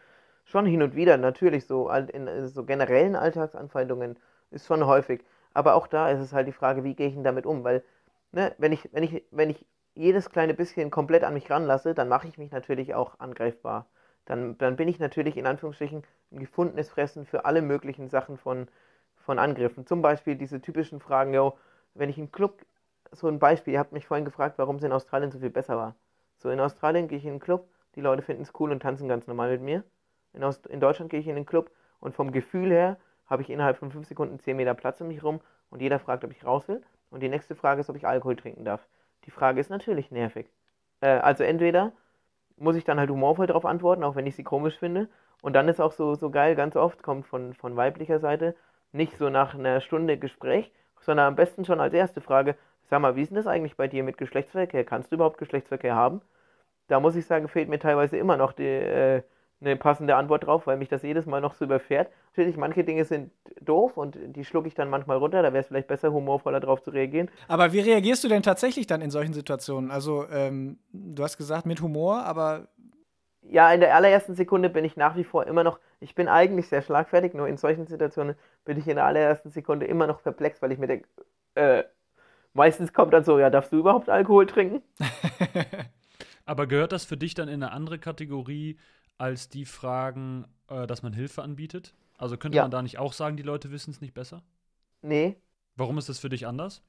[0.45, 4.17] Schon hin und wieder, natürlich, so in äh, so generellen Alltagsanfeindungen
[4.51, 5.25] ist schon häufig.
[5.55, 7.65] Aber auch da ist es halt die Frage, wie gehe ich denn damit um?
[7.65, 7.83] Weil,
[8.33, 9.65] ne, wenn ich, wenn ich, wenn ich
[9.95, 13.87] jedes kleine bisschen komplett an mich ranlasse, dann mache ich mich natürlich auch angreifbar.
[14.25, 18.69] Dann, dann bin ich natürlich in Anführungsstrichen ein gefundenes Fressen für alle möglichen Sachen von,
[19.23, 19.87] von Angriffen.
[19.87, 21.57] Zum Beispiel diese typischen Fragen, yo,
[21.95, 22.65] wenn ich im Club,
[23.11, 25.77] so ein Beispiel, ihr habt mich vorhin gefragt, warum es in Australien so viel besser
[25.77, 25.95] war.
[26.39, 29.09] So, in Australien gehe ich in einen Club, die Leute finden es cool und tanzen
[29.09, 29.85] ganz normal mit mir.
[30.33, 31.71] In, Ost in Deutschland gehe ich in den Club
[32.01, 32.97] und vom Gefühl her
[33.27, 36.25] habe ich innerhalb von 5 Sekunden 10 Meter Platz um mich rum und jeder fragt,
[36.25, 36.83] ob ich raus will.
[37.11, 38.87] Und die nächste Frage ist, ob ich Alkohol trinken darf.
[39.25, 40.51] Die Frage ist natürlich nervig.
[41.01, 41.93] Äh, also entweder
[42.57, 45.09] muss ich dann halt humorvoll darauf antworten, auch wenn ich sie komisch finde.
[45.43, 48.55] Und dann ist auch so, so geil, ganz oft kommt von, von weiblicher Seite
[48.93, 50.71] nicht so nach einer Stunde Gespräch,
[51.01, 52.57] sondern am besten schon als erste Frage,
[52.89, 54.85] sag mal, wie ist denn das eigentlich bei dir mit Geschlechtsverkehr?
[54.85, 56.21] Kannst du überhaupt Geschlechtsverkehr haben?
[56.89, 59.23] Da muss ich sagen, fehlt mir teilweise immer noch die, äh,
[59.65, 62.11] eine passende Antwort drauf, weil mich das jedes Mal noch so überfährt.
[62.35, 63.31] Natürlich, manche Dinge sind
[63.61, 65.43] doof und die schlucke ich dann manchmal runter.
[65.43, 67.31] Da wäre es vielleicht besser, humorvoller drauf zu reagieren.
[67.49, 69.91] Aber wie reagierst du denn tatsächlich dann in solchen Situationen?
[69.91, 72.69] Also, ähm, du hast gesagt mit Humor, aber.
[73.53, 76.69] Ja, in der allerersten Sekunde bin ich nach wie vor immer noch, ich bin eigentlich
[76.69, 78.35] sehr schlagfertig, nur in solchen Situationen
[78.65, 81.07] bin ich in der allerersten Sekunde immer noch perplex, weil ich mir denke,
[81.55, 81.85] äh,
[82.55, 84.83] meistens kommt dann so, ja, darfst du überhaupt Alkohol trinken?
[86.47, 88.79] Aber gehört das für dich dann in eine andere Kategorie
[89.19, 91.95] als die Fragen, äh, dass man Hilfe anbietet?
[92.17, 92.63] Also könnte ja.
[92.63, 94.43] man da nicht auch sagen, die Leute wissen es nicht besser?
[95.03, 95.37] Nee.
[95.77, 96.83] Warum ist das für dich anders?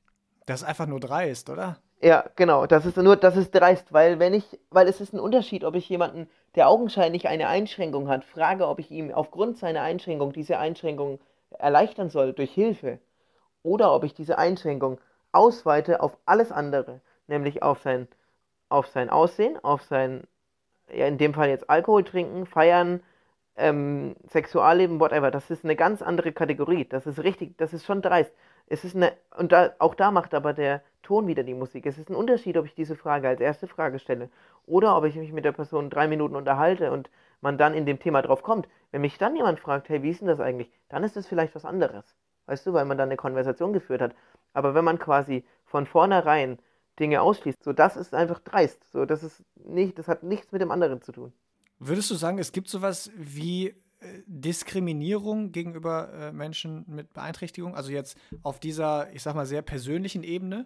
[0.46, 1.78] Das ist einfach nur dreist, oder?
[2.02, 2.66] Ja, genau.
[2.66, 5.76] Das ist nur, das ist dreist, weil wenn ich, weil es ist ein Unterschied, ob
[5.76, 10.60] ich jemanden, der augenscheinlich eine Einschränkung hat, frage, ob ich ihm aufgrund seiner Einschränkung diese
[10.60, 11.20] Einschränkung
[11.58, 13.00] erleichtern soll durch Hilfe,
[13.64, 15.00] oder ob ich diese Einschränkung
[15.32, 18.08] ausweite auf alles andere, nämlich auf sein,
[18.70, 20.28] auf sein Aussehen, auf sein
[20.94, 23.02] ja, in dem Fall jetzt Alkohol trinken, feiern,
[23.56, 26.86] ähm, Sexualleben, whatever, das ist eine ganz andere Kategorie.
[26.86, 28.34] Das ist richtig, das ist schon dreist.
[28.68, 31.86] Es ist eine, und da, auch da macht aber der Ton wieder die Musik.
[31.86, 34.30] Es ist ein Unterschied, ob ich diese Frage als erste Frage stelle
[34.66, 37.10] oder ob ich mich mit der Person drei Minuten unterhalte und
[37.42, 38.68] man dann in dem Thema drauf kommt.
[38.92, 41.56] Wenn mich dann jemand fragt, hey, wie ist denn das eigentlich, dann ist es vielleicht
[41.56, 42.16] was anderes.
[42.46, 44.16] Weißt du, weil man dann eine Konversation geführt hat.
[44.54, 46.58] Aber wenn man quasi von vornherein
[47.00, 47.64] Dinge ausschließt.
[47.64, 48.80] So, das ist einfach dreist.
[48.92, 51.34] So, das ist nicht, das hat nichts mit dem anderen zu tun.
[51.80, 53.76] Würdest du sagen, es gibt sowas wie
[54.26, 57.76] Diskriminierung gegenüber äh, Menschen mit Beeinträchtigung?
[57.76, 60.66] Also jetzt auf dieser, ich sag mal, sehr persönlichen Ebene?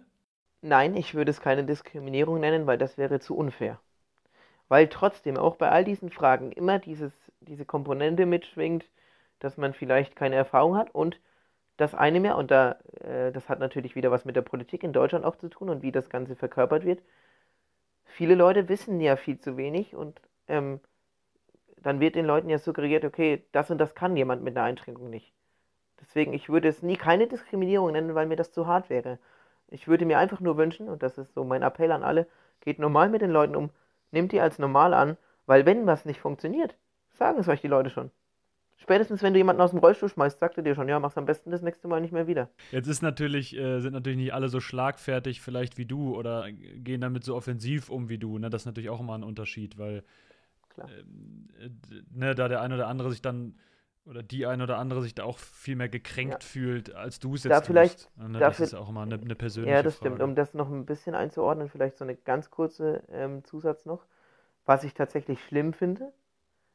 [0.60, 3.80] Nein, ich würde es keine Diskriminierung nennen, weil das wäre zu unfair.
[4.68, 8.84] Weil trotzdem auch bei all diesen Fragen immer dieses, diese Komponente mitschwingt,
[9.38, 11.20] dass man vielleicht keine Erfahrung hat und
[11.76, 14.92] das eine mehr, und da, äh, das hat natürlich wieder was mit der Politik in
[14.92, 17.00] Deutschland auch zu tun und wie das Ganze verkörpert wird.
[18.04, 20.80] Viele Leute wissen ja viel zu wenig und ähm,
[21.82, 25.10] dann wird den Leuten ja suggeriert, okay, das und das kann jemand mit einer Einschränkung
[25.10, 25.32] nicht.
[26.00, 29.18] Deswegen, ich würde es nie keine Diskriminierung nennen, weil mir das zu hart wäre.
[29.68, 32.26] Ich würde mir einfach nur wünschen, und das ist so mein Appell an alle,
[32.60, 33.70] geht normal mit den Leuten um,
[34.10, 35.16] nehmt die als normal an,
[35.46, 36.76] weil wenn was nicht funktioniert,
[37.10, 38.10] sagen es euch die Leute schon.
[38.80, 41.26] Spätestens, wenn du jemanden aus dem Rollstuhl schmeißt, sagt er dir schon, ja, mach's am
[41.26, 42.48] besten das nächste Mal nicht mehr wieder.
[42.70, 47.00] Jetzt ist natürlich, äh, sind natürlich nicht alle so schlagfertig vielleicht wie du oder gehen
[47.00, 48.38] damit so offensiv um wie du.
[48.38, 48.50] Ne?
[48.50, 50.04] Das ist natürlich auch immer ein Unterschied, weil
[50.84, 51.70] äh,
[52.10, 53.58] ne, da der eine oder andere sich dann
[54.04, 56.48] oder die eine oder andere sich da auch viel mehr gekränkt ja.
[56.48, 58.38] fühlt, als du es jetzt da vielleicht, Ne?
[58.38, 60.14] Das ist auch immer eine, eine persönliche Ja, das Frage.
[60.14, 60.22] stimmt.
[60.22, 64.06] Um das noch ein bisschen einzuordnen, vielleicht so eine ganz kurze ähm, Zusatz noch.
[64.64, 66.12] Was ich tatsächlich schlimm finde,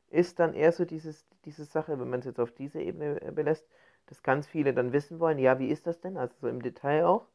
[0.10, 3.32] ist dann eher so dieses, diese Sache, wenn man es jetzt auf diese Ebene äh,
[3.32, 3.68] belässt,
[4.08, 6.18] dass ganz viele dann wissen wollen, ja, wie ist das denn?
[6.18, 7.26] Also so im Detail auch.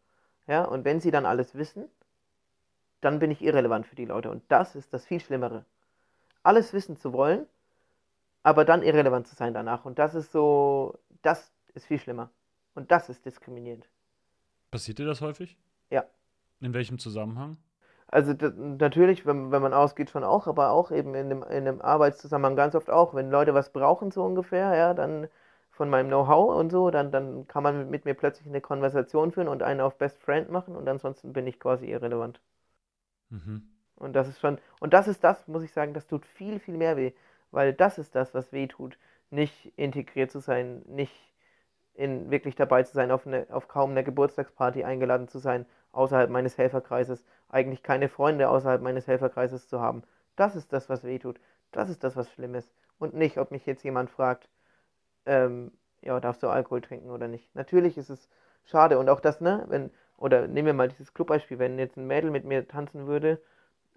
[0.47, 1.87] Ja, und wenn sie dann alles wissen,
[3.01, 4.31] dann bin ich irrelevant für die Leute.
[4.31, 5.64] Und das ist das viel Schlimmere.
[6.49, 7.46] Alles wissen zu wollen,
[8.42, 9.84] aber dann irrelevant zu sein danach.
[9.84, 12.30] Und das ist so, das ist viel schlimmer.
[12.74, 13.86] Und das ist diskriminierend.
[14.70, 15.59] Passiert dir das häufig?
[15.90, 16.05] Ja.
[16.62, 17.59] In welchem Zusammenhang?
[18.07, 21.82] Also natürlich, wenn, wenn man ausgeht, schon auch, aber auch eben in einem, in einem
[21.82, 23.12] Arbeitszusammenhang ganz oft auch.
[23.12, 25.28] Wenn Leute was brauchen, so ungefähr, ja, dann
[25.70, 29.32] von meinem Know-how und so, dann, dann kann man mit, mit mir plötzlich eine Konversation
[29.32, 32.40] führen und einen auf Best Friend machen und ansonsten bin ich quasi irrelevant.
[33.28, 33.68] Mhm.
[33.99, 36.76] Und das ist schon, und das ist das, muss ich sagen, das tut viel, viel
[36.76, 37.12] mehr weh,
[37.51, 38.99] weil das ist das, was weh tut,
[39.30, 41.14] nicht integriert zu sein, nicht
[41.94, 46.30] in, wirklich dabei zu sein, auf, eine, auf kaum einer Geburtstagsparty eingeladen zu sein, außerhalb
[46.30, 50.03] meines Helferkreises, eigentlich keine Freunde außerhalb meines Helferkreises zu haben.
[50.36, 51.40] Das ist das, was weh tut.
[51.72, 52.72] Das ist das, was schlimm ist.
[52.99, 54.49] Und nicht, ob mich jetzt jemand fragt,
[55.26, 55.72] ähm,
[56.03, 57.55] ja, darfst du Alkohol trinken oder nicht.
[57.55, 58.28] Natürlich ist es
[58.64, 62.07] schade und auch das, ne, wenn, oder nehmen wir mal dieses Clubbeispiel, wenn jetzt ein
[62.07, 63.40] Mädel mit mir tanzen würde,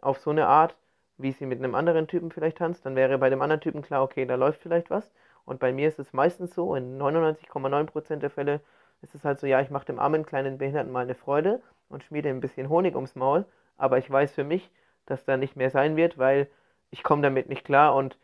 [0.02, 0.76] auf so eine Art,
[1.18, 4.04] wie sie mit einem anderen Typen vielleicht tanzt, dann wäre bei dem anderen Typen klar,
[4.04, 5.12] okay, da läuft vielleicht was.
[5.46, 8.62] Und bei mir ist es meistens so, in 99,9% der Fälle
[9.02, 12.04] ist es halt so, ja, ich mache dem armen kleinen Behinderten mal eine Freude und
[12.04, 13.46] schmiede ein bisschen Honig ums Maul,
[13.78, 14.70] aber ich weiß für mich,
[15.06, 16.48] dass da nicht mehr sein wird, weil
[16.92, 18.18] ich komme damit nicht klar und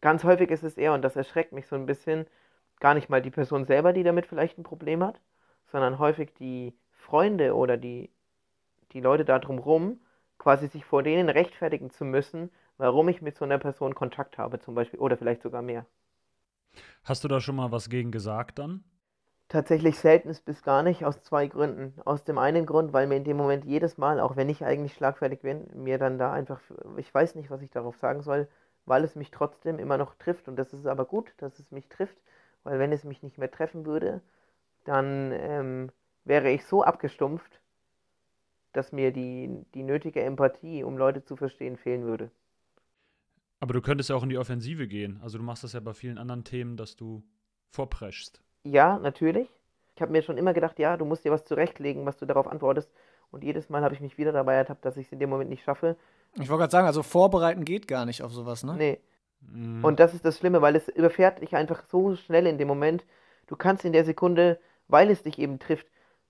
[0.00, 2.26] ganz häufig ist es eher, und das erschreckt mich so ein bisschen,
[2.80, 5.20] gar nicht mal die Person selber, die damit vielleicht ein Problem hat,
[5.66, 8.10] sondern häufig die Freunde oder die,
[8.92, 10.00] die Leute da drumherum,
[10.38, 14.58] quasi sich vor denen rechtfertigen zu müssen, warum ich mit so einer Person Kontakt habe,
[14.60, 15.86] zum Beispiel, oder vielleicht sogar mehr.
[17.04, 18.84] Hast du da schon mal was gegen gesagt dann?
[19.48, 21.94] Tatsächlich selten bis gar nicht, aus zwei Gründen.
[22.04, 24.94] Aus dem einen Grund, weil mir in dem Moment jedes Mal, auch wenn ich eigentlich
[24.94, 26.60] schlagfertig bin, mir dann da einfach,
[26.98, 28.46] ich weiß nicht, was ich darauf sagen soll,
[28.84, 30.48] weil es mich trotzdem immer noch trifft.
[30.48, 32.16] Und das ist aber gut, dass es mich trifft,
[32.64, 34.20] weil wenn es mich nicht mehr treffen würde,
[34.84, 35.92] dann ähm,
[36.24, 37.60] wäre ich so abgestumpft,
[38.72, 42.30] dass mir die, die nötige Empathie, um Leute zu verstehen, fehlen würde.
[43.60, 45.20] Aber du könntest ja auch in die Offensive gehen.
[45.22, 47.22] Also du machst das ja bei vielen anderen Themen, dass du
[47.70, 48.40] vorpreschst.
[48.64, 49.48] Ja, natürlich.
[49.96, 52.46] Ich habe mir schon immer gedacht, ja, du musst dir was zurechtlegen, was du darauf
[52.46, 52.90] antwortest.
[53.30, 55.50] Und jedes Mal habe ich mich wieder dabei ertappt, dass ich es in dem Moment
[55.50, 55.96] nicht schaffe.
[56.34, 58.76] Ich wollte gerade sagen, also vorbereiten geht gar nicht auf sowas, ne?
[58.76, 59.00] Nee.
[59.40, 59.84] Mhm.
[59.84, 63.04] Und das ist das Schlimme, weil es überfährt dich einfach so schnell in dem Moment.
[63.46, 65.86] Du kannst in der Sekunde, weil es dich eben trifft,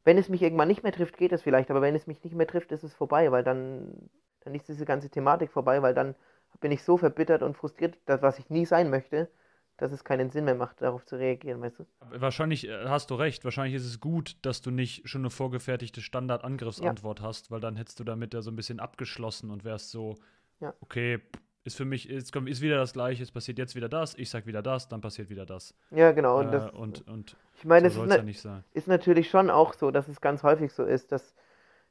[0.08, 2.34] wenn es mich irgendwann nicht mehr trifft, geht es vielleicht, aber wenn es mich nicht
[2.34, 4.08] mehr trifft, ist es vorbei, weil dann,
[4.40, 6.14] dann ist diese ganze Thematik vorbei, weil dann
[6.60, 9.28] bin ich so verbittert und frustriert, dass, was ich nie sein möchte,
[9.76, 11.86] dass es keinen Sinn mehr macht, darauf zu reagieren, weißt du?
[12.00, 13.44] Wahrscheinlich äh, hast du recht.
[13.44, 17.26] Wahrscheinlich ist es gut, dass du nicht schon eine vorgefertigte Standardangriffsantwort ja.
[17.26, 20.16] hast, weil dann hättest du damit ja so ein bisschen abgeschlossen und wärst so,
[20.60, 20.72] ja.
[20.80, 21.20] okay,
[21.68, 24.46] ist für mich, ist, ist wieder das Gleiche, es passiert jetzt wieder das, ich sag
[24.46, 25.74] wieder das, dann passiert wieder das.
[25.90, 26.40] Ja, genau.
[26.40, 28.64] Und, das, und, und ich meine, so es ist, ja nicht sein.
[28.72, 31.34] ist natürlich schon auch so, dass es ganz häufig so ist, dass,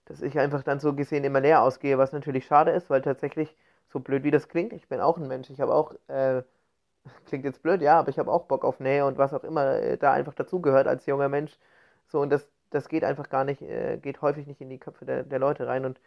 [0.06, 3.56] dass ich einfach dann so gesehen immer leer ausgehe, was natürlich schade ist, weil tatsächlich,
[3.90, 6.42] so blöd wie das klingt, ich bin auch ein Mensch, ich habe auch, äh,
[7.28, 9.76] klingt jetzt blöd, ja, aber ich habe auch Bock auf Nähe und was auch immer
[9.76, 11.58] äh, da einfach dazugehört als junger Mensch.
[12.08, 15.06] So, und das, das geht einfach gar nicht, äh, geht häufig nicht in die Köpfe
[15.06, 16.00] der, der Leute rein und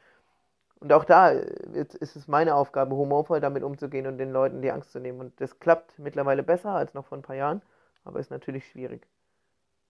[0.80, 4.72] und auch da äh, ist es meine Aufgabe, humorvoll damit umzugehen und den Leuten die
[4.72, 5.20] Angst zu nehmen.
[5.20, 7.62] Und das klappt mittlerweile besser als noch vor ein paar Jahren,
[8.04, 9.06] aber ist natürlich schwierig.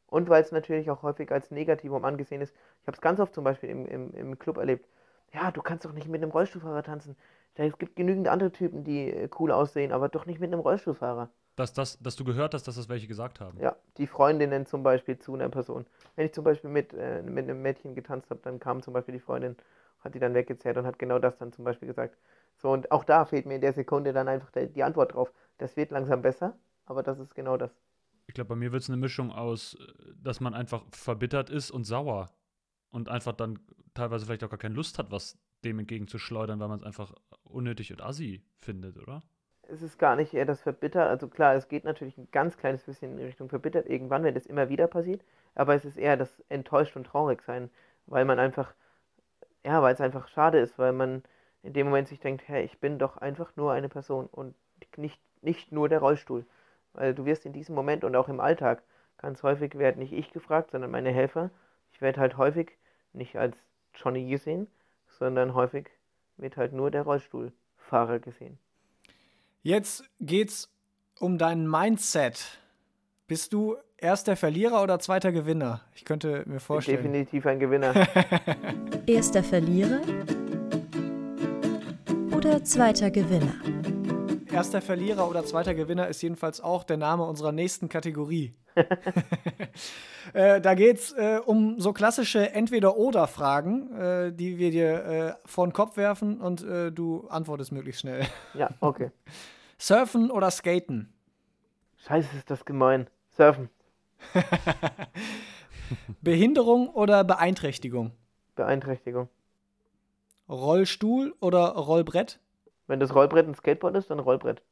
[0.09, 2.53] Und weil es natürlich auch häufig als Negativum angesehen ist.
[2.83, 4.89] Ich habe es ganz oft zum Beispiel im, im, im Club erlebt.
[5.33, 7.17] Ja, du kannst doch nicht mit einem Rollstuhlfahrer tanzen.
[7.55, 11.29] Es gibt genügend andere Typen, die äh, cool aussehen, aber doch nicht mit einem Rollstuhlfahrer.
[11.55, 13.61] Dass, das, dass du gehört hast, dass das welche gesagt haben.
[13.61, 15.85] Ja, die Freundinnen zum Beispiel zu einer Person.
[16.17, 19.13] Wenn ich zum Beispiel mit, äh, mit einem Mädchen getanzt habe, dann kam zum Beispiel
[19.13, 19.57] die Freundin
[20.01, 22.17] hat die dann weggezerrt und hat genau das dann zum Beispiel gesagt.
[22.57, 25.33] So, und auch da fehlt mir in der Sekunde dann einfach die Antwort drauf.
[25.59, 27.71] Das wird langsam besser, aber das ist genau das.
[28.27, 29.77] Ich glaube, bei mir wird es eine Mischung aus,
[30.15, 32.31] dass man einfach verbittert ist und sauer
[32.91, 33.59] und einfach dann
[33.95, 37.93] teilweise vielleicht auch gar keine Lust hat, was dem entgegenzuschleudern, weil man es einfach unnötig
[37.93, 39.23] und assi findet, oder?
[39.63, 41.09] Es ist gar nicht eher das Verbittert.
[41.09, 44.47] Also klar, es geht natürlich ein ganz kleines bisschen in Richtung Verbittert irgendwann, wenn das
[44.47, 45.23] immer wieder passiert.
[45.55, 47.71] Aber es ist eher das Enttäuscht und Traurig sein,
[48.07, 48.75] weil man einfach
[49.65, 51.23] ja, weil es einfach schade ist, weil man
[51.63, 54.55] in dem Moment sich denkt, hey, ich bin doch einfach nur eine Person und
[54.97, 56.47] nicht, nicht nur der Rollstuhl.
[56.93, 58.83] Weil du wirst in diesem Moment und auch im Alltag
[59.19, 61.51] ganz häufig werde nicht ich gefragt, sondern meine Helfer.
[61.93, 62.73] Ich werde halt häufig
[63.13, 63.57] nicht als
[63.95, 64.67] Johnny gesehen,
[65.07, 65.91] sondern häufig
[66.37, 68.59] wird halt nur der Rollstuhlfahrer gesehen.
[69.63, 70.71] Jetzt geht's
[71.19, 72.59] um dein Mindset.
[73.27, 75.83] Bist du erster Verlierer oder zweiter Gewinner?
[75.95, 76.99] Ich könnte mir vorstellen.
[76.99, 77.95] Definitiv ein Gewinner.
[79.07, 80.01] erster Verlierer
[82.35, 83.55] oder zweiter Gewinner?
[84.53, 88.55] Erster Verlierer oder zweiter Gewinner ist jedenfalls auch der Name unserer nächsten Kategorie.
[90.33, 95.67] äh, da geht es äh, um so klassische Entweder-Oder-Fragen, äh, die wir dir äh, vor
[95.67, 98.27] den Kopf werfen und äh, du antwortest möglichst schnell.
[98.55, 99.11] Ja, okay.
[99.79, 101.13] Surfen oder Skaten?
[101.99, 103.09] Scheiße, ist das gemein.
[103.37, 103.69] Surfen.
[106.21, 108.13] Behinderung oder Beeinträchtigung?
[108.57, 109.29] Beeinträchtigung.
[110.49, 112.41] Rollstuhl oder Rollbrett?
[112.87, 114.63] Wenn das Rollbrett ein Skateboard ist, dann Rollbrett.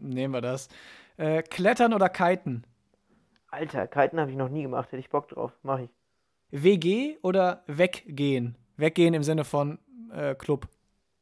[0.00, 0.68] Nehmen wir das.
[1.16, 2.64] Äh, Klettern oder Kiten?
[3.48, 4.92] Alter, Kiten habe ich noch nie gemacht.
[4.92, 5.52] Hätte ich Bock drauf.
[5.62, 5.90] Mach ich.
[6.50, 8.56] WG oder weggehen?
[8.76, 9.78] Weggehen im Sinne von
[10.12, 10.68] äh, Club.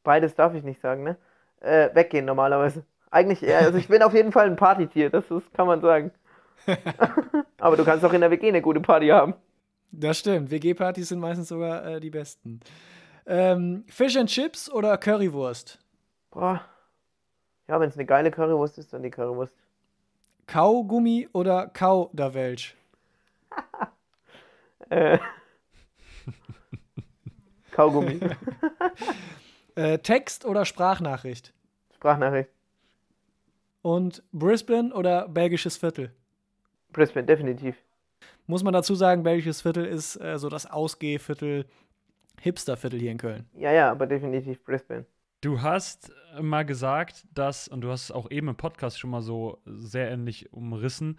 [0.03, 1.17] Beides darf ich nicht sagen, ne?
[1.61, 2.85] Äh, weggehen normalerweise.
[3.11, 6.11] Eigentlich eher, also ich bin auf jeden Fall ein Partytier, das ist, kann man sagen.
[7.59, 9.33] Aber du kannst auch in der WG eine gute Party haben.
[9.91, 10.51] Das stimmt.
[10.51, 12.59] WG-Partys sind meistens sogar äh, die besten.
[13.25, 15.79] Ähm, Fish and Chips oder Currywurst?
[16.31, 16.61] Boah.
[17.67, 19.53] Ja, wenn es eine geile Currywurst ist, dann die Currywurst.
[20.47, 22.75] Kaugummi oder Kauderwelsch?
[24.89, 25.19] äh.
[27.71, 28.19] Kaugummi.
[29.75, 31.53] äh, Text oder Sprachnachricht?
[31.95, 32.49] Sprachnachricht.
[33.81, 36.11] Und Brisbane oder belgisches Viertel?
[36.91, 37.75] Brisbane, definitiv.
[38.47, 41.65] Muss man dazu sagen, belgisches Viertel ist äh, so das Ausgehviertel,
[42.41, 43.45] Hipsterviertel hier in Köln.
[43.53, 45.05] Ja, ja, aber definitiv Brisbane.
[45.41, 46.11] Du hast
[46.41, 50.11] mal gesagt, dass, und du hast es auch eben im Podcast schon mal so sehr
[50.11, 51.17] ähnlich umrissen,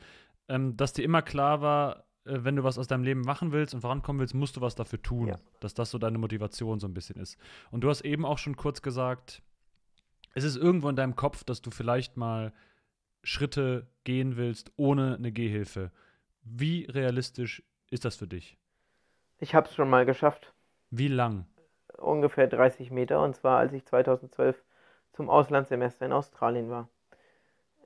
[0.49, 3.75] ähm, dass dir immer klar war, äh, wenn du was aus deinem Leben machen willst
[3.75, 5.29] und vorankommen willst, musst du was dafür tun.
[5.29, 5.37] Ja.
[5.61, 7.39] Dass das so deine Motivation so ein bisschen ist.
[7.71, 9.43] Und du hast eben auch schon kurz gesagt,
[10.35, 12.53] es ist irgendwo in deinem Kopf, dass du vielleicht mal
[13.23, 15.91] Schritte gehen willst ohne eine Gehhilfe.
[16.43, 18.59] Wie realistisch ist das für dich?
[19.39, 20.53] Ich habe es schon mal geschafft.
[20.91, 21.47] Wie lang?
[21.99, 24.63] Ungefähr 30 Meter und zwar als ich 2012
[25.13, 26.89] zum Auslandssemester in Australien war.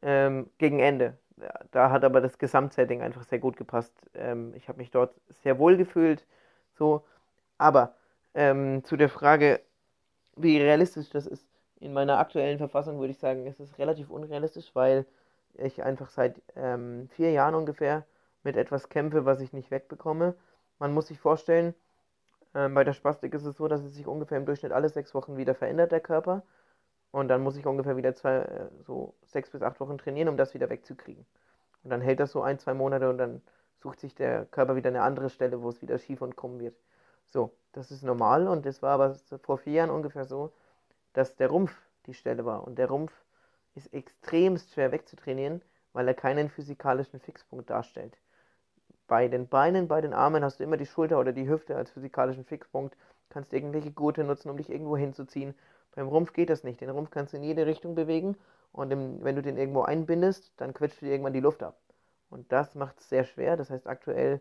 [0.02, 1.18] Ähm, gegen Ende.
[1.72, 3.92] Da hat aber das Gesamtsetting einfach sehr gut gepasst.
[4.14, 6.26] Ähm, ich habe mich dort sehr wohl gefühlt.
[6.74, 7.04] So.
[7.58, 7.96] Aber
[8.34, 9.60] ähm, zu der Frage,
[10.36, 11.48] wie realistisch das ist
[11.84, 15.06] in meiner aktuellen Verfassung würde ich sagen, ist es relativ unrealistisch, weil
[15.58, 18.06] ich einfach seit ähm, vier Jahren ungefähr
[18.42, 20.34] mit etwas kämpfe, was ich nicht wegbekomme.
[20.78, 21.74] Man muss sich vorstellen,
[22.54, 25.14] ähm, bei der Spastik ist es so, dass es sich ungefähr im Durchschnitt alle sechs
[25.14, 26.42] Wochen wieder verändert, der Körper.
[27.10, 30.36] Und dann muss ich ungefähr wieder zwei, äh, so sechs bis acht Wochen trainieren, um
[30.36, 31.26] das wieder wegzukriegen.
[31.84, 33.42] Und dann hält das so ein, zwei Monate und dann
[33.78, 36.76] sucht sich der Körper wieder eine andere Stelle, wo es wieder schief und krumm wird.
[37.26, 40.52] So, das ist normal und das war aber vor vier Jahren ungefähr so,
[41.12, 41.74] dass der Rumpf
[42.06, 42.66] die Stelle war.
[42.66, 43.12] Und der Rumpf
[43.74, 45.62] ist extremst schwer wegzutrainieren,
[45.92, 48.16] weil er keinen physikalischen Fixpunkt darstellt.
[49.06, 51.90] Bei den Beinen, bei den Armen hast du immer die Schulter oder die Hüfte als
[51.90, 52.96] physikalischen Fixpunkt,
[53.28, 55.54] kannst irgendwelche Gurte nutzen, um dich irgendwo hinzuziehen.
[55.94, 56.80] Beim Rumpf geht das nicht.
[56.80, 58.36] Den Rumpf kannst du in jede Richtung bewegen
[58.72, 61.78] und im, wenn du den irgendwo einbindest, dann quetscht du dir irgendwann die Luft ab.
[62.30, 63.56] Und das macht es sehr schwer.
[63.56, 64.40] Das heißt, aktuell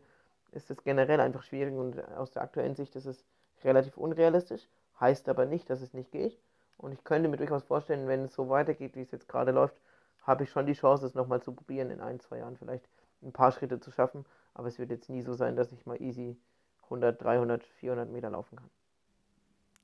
[0.51, 3.23] ist es generell einfach schwierig und aus der aktuellen Sicht ist es
[3.63, 4.67] relativ unrealistisch.
[4.99, 6.37] Heißt aber nicht, dass es nicht geht.
[6.77, 9.75] Und ich könnte mir durchaus vorstellen, wenn es so weitergeht, wie es jetzt gerade läuft,
[10.23, 12.87] habe ich schon die Chance, es nochmal zu probieren, in ein, zwei Jahren vielleicht
[13.21, 14.25] ein paar Schritte zu schaffen.
[14.53, 16.37] Aber es wird jetzt nie so sein, dass ich mal easy
[16.83, 18.69] 100, 300, 400 Meter laufen kann.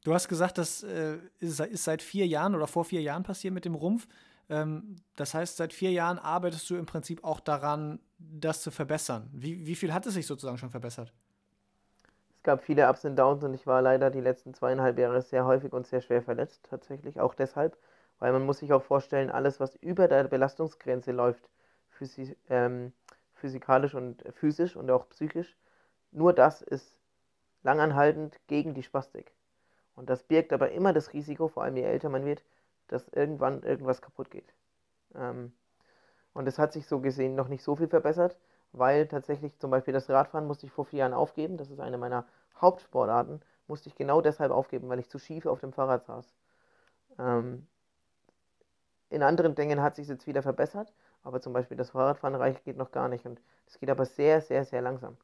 [0.04, 3.66] Du hast gesagt, das äh, ist, seit vier Jahren oder vor vier Jahren passiert mit
[3.66, 4.08] dem Rumpf.
[4.50, 9.30] Ähm, das heißt, seit vier Jahren arbeitest du im Prinzip auch daran, das zu verbessern.
[9.34, 11.14] Wie, wie viel hat es sich sozusagen schon verbessert?
[12.40, 15.44] Es gab viele Ups und Downs und ich war leider die letzten zweieinhalb Jahre sehr
[15.46, 17.78] häufig und sehr schwer verletzt, tatsächlich auch deshalb,
[18.18, 21.50] weil man muss sich auch vorstellen, alles, was über der Belastungsgrenze läuft,
[21.90, 22.94] physi ähm,
[23.34, 25.58] physikalisch und physisch und auch psychisch,
[26.12, 26.98] nur das ist
[27.64, 29.34] langanhaltend gegen die Spastik.
[29.98, 32.46] Und das birgt aber immer das Risiko, vor allem je älter man wird,
[32.88, 34.54] dass irgendwann irgendwas kaputt geht.
[35.14, 35.52] Ähm,
[36.34, 38.38] und es hat sich so gesehen noch nicht so viel verbessert,
[38.72, 41.58] weil tatsächlich zum Beispiel das Radfahren musste ich vor vier Jahren aufgeben.
[41.58, 42.26] Das ist eine meiner
[42.60, 43.42] Hauptsportarten.
[43.68, 46.34] Musste ich genau deshalb aufgeben, weil ich zu schief auf dem Fahrrad saß.
[47.20, 47.68] Ähm,
[49.10, 50.94] in anderen Dingen hat sich jetzt wieder verbessert,
[51.24, 54.42] aber zum Beispiel das Fahrradfahren reicht geht noch gar nicht und es geht aber sehr,
[54.42, 55.18] sehr, sehr langsam.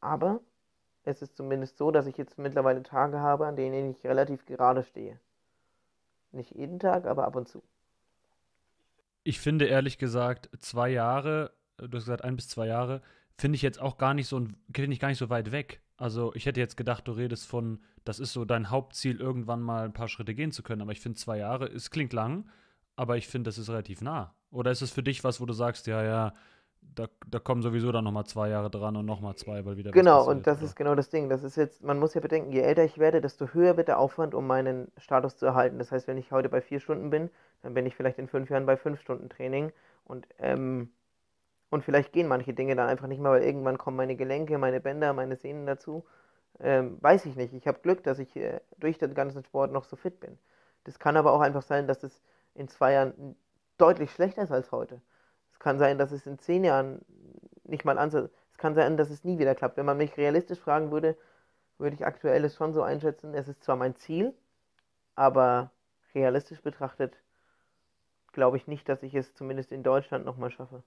[0.00, 0.40] Aber
[1.04, 4.82] es ist zumindest so, dass ich jetzt mittlerweile Tage habe, an denen ich relativ gerade
[4.82, 5.18] stehe.
[6.32, 7.62] Nicht jeden Tag, aber ab und zu.
[9.22, 13.02] Ich finde ehrlich gesagt, zwei Jahre du hast gesagt ein bis zwei Jahre,
[13.36, 14.38] finde ich jetzt auch gar nicht so
[14.74, 15.80] finde ich gar nicht so weit weg.
[15.96, 19.84] Also ich hätte jetzt gedacht, du redest von, das ist so dein Hauptziel, irgendwann mal
[19.84, 20.82] ein paar Schritte gehen zu können.
[20.82, 22.48] Aber ich finde zwei Jahre, es klingt lang,
[22.96, 24.34] aber ich finde, das ist relativ nah.
[24.50, 26.34] Oder ist es für dich was, wo du sagst, ja, ja,
[26.94, 30.28] da, da kommen sowieso dann nochmal zwei Jahre dran und nochmal zwei, weil wieder Genau,
[30.28, 30.66] und das oder?
[30.66, 31.28] ist genau das Ding.
[31.28, 33.98] Das ist jetzt, man muss ja bedenken, je älter ich werde, desto höher wird der
[33.98, 35.78] Aufwand, um meinen Status zu erhalten.
[35.78, 37.30] Das heißt, wenn ich heute bei vier Stunden bin,
[37.62, 39.72] dann bin ich vielleicht in fünf Jahren bei fünf Stunden Training.
[40.04, 40.90] Und ähm,
[41.74, 44.80] und vielleicht gehen manche Dinge dann einfach nicht mehr, weil irgendwann kommen meine Gelenke, meine
[44.80, 46.04] Bänder, meine Sehnen dazu.
[46.60, 47.52] Ähm, weiß ich nicht.
[47.52, 50.38] Ich habe Glück, dass ich äh, durch den ganzen Sport noch so fit bin.
[50.84, 52.22] Das kann aber auch einfach sein, dass es
[52.54, 53.34] in zwei Jahren
[53.76, 55.00] deutlich schlechter ist als heute.
[55.52, 57.00] Es kann sein, dass es in zehn Jahren
[57.64, 58.30] nicht mal ansatz.
[58.52, 59.76] Es kann sein, dass es nie wieder klappt.
[59.76, 61.16] Wenn man mich realistisch fragen würde,
[61.78, 63.34] würde ich aktuell es schon so einschätzen.
[63.34, 64.32] Es ist zwar mein Ziel,
[65.16, 65.72] aber
[66.14, 67.16] realistisch betrachtet
[68.32, 70.84] glaube ich nicht, dass ich es zumindest in Deutschland nochmal schaffe.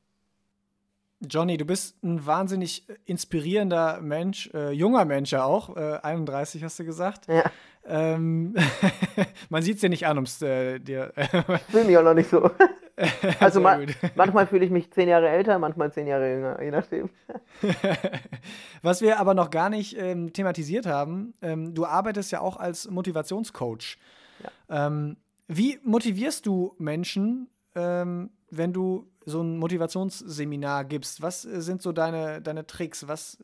[1.20, 6.78] Johnny, du bist ein wahnsinnig inspirierender Mensch, äh, junger Mensch ja auch, äh, 31 hast
[6.80, 7.28] du gesagt.
[7.28, 7.43] Ja.
[7.86, 8.53] Ähm,
[9.49, 11.13] man sieht es dir nicht an, ums äh, dir.
[11.15, 12.49] ich fühle mich auch noch nicht so.
[13.39, 13.80] Also ma
[14.15, 17.11] manchmal fühle ich mich zehn Jahre älter, manchmal zehn Jahre jünger, je nachdem.
[18.82, 22.89] Was wir aber noch gar nicht ähm, thematisiert haben, ähm, du arbeitest ja auch als
[22.89, 23.99] Motivationscoach.
[24.41, 24.88] Ja.
[24.88, 31.21] Ähm, wie motivierst du Menschen, ähm, wenn du so ein Motivationsseminar gibst?
[31.21, 33.07] Was sind so deine, deine Tricks?
[33.07, 33.43] Was,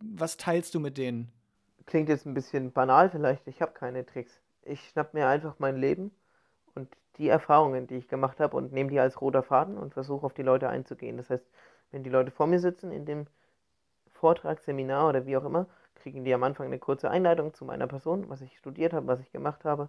[0.00, 1.30] was teilst du mit denen?
[1.86, 4.40] Klingt jetzt ein bisschen banal vielleicht, ich habe keine Tricks.
[4.62, 6.12] Ich schnapp mir einfach mein Leben
[6.74, 10.24] und die Erfahrungen, die ich gemacht habe und nehme die als roter Faden und versuche
[10.24, 11.16] auf die Leute einzugehen.
[11.16, 11.44] Das heißt,
[11.90, 13.26] wenn die Leute vor mir sitzen in dem
[14.12, 15.66] Vortrag, Seminar oder wie auch immer,
[15.96, 19.20] kriegen die am Anfang eine kurze Einleitung zu meiner Person, was ich studiert habe, was
[19.20, 19.88] ich gemacht habe.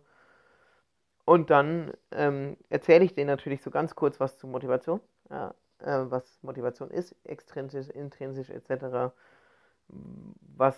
[1.25, 4.99] Und dann ähm, erzähle ich denen natürlich so ganz kurz was zu Motivation,
[5.29, 9.13] ja, äh, was Motivation ist, extrinsisch, intrinsisch etc.,
[10.55, 10.77] was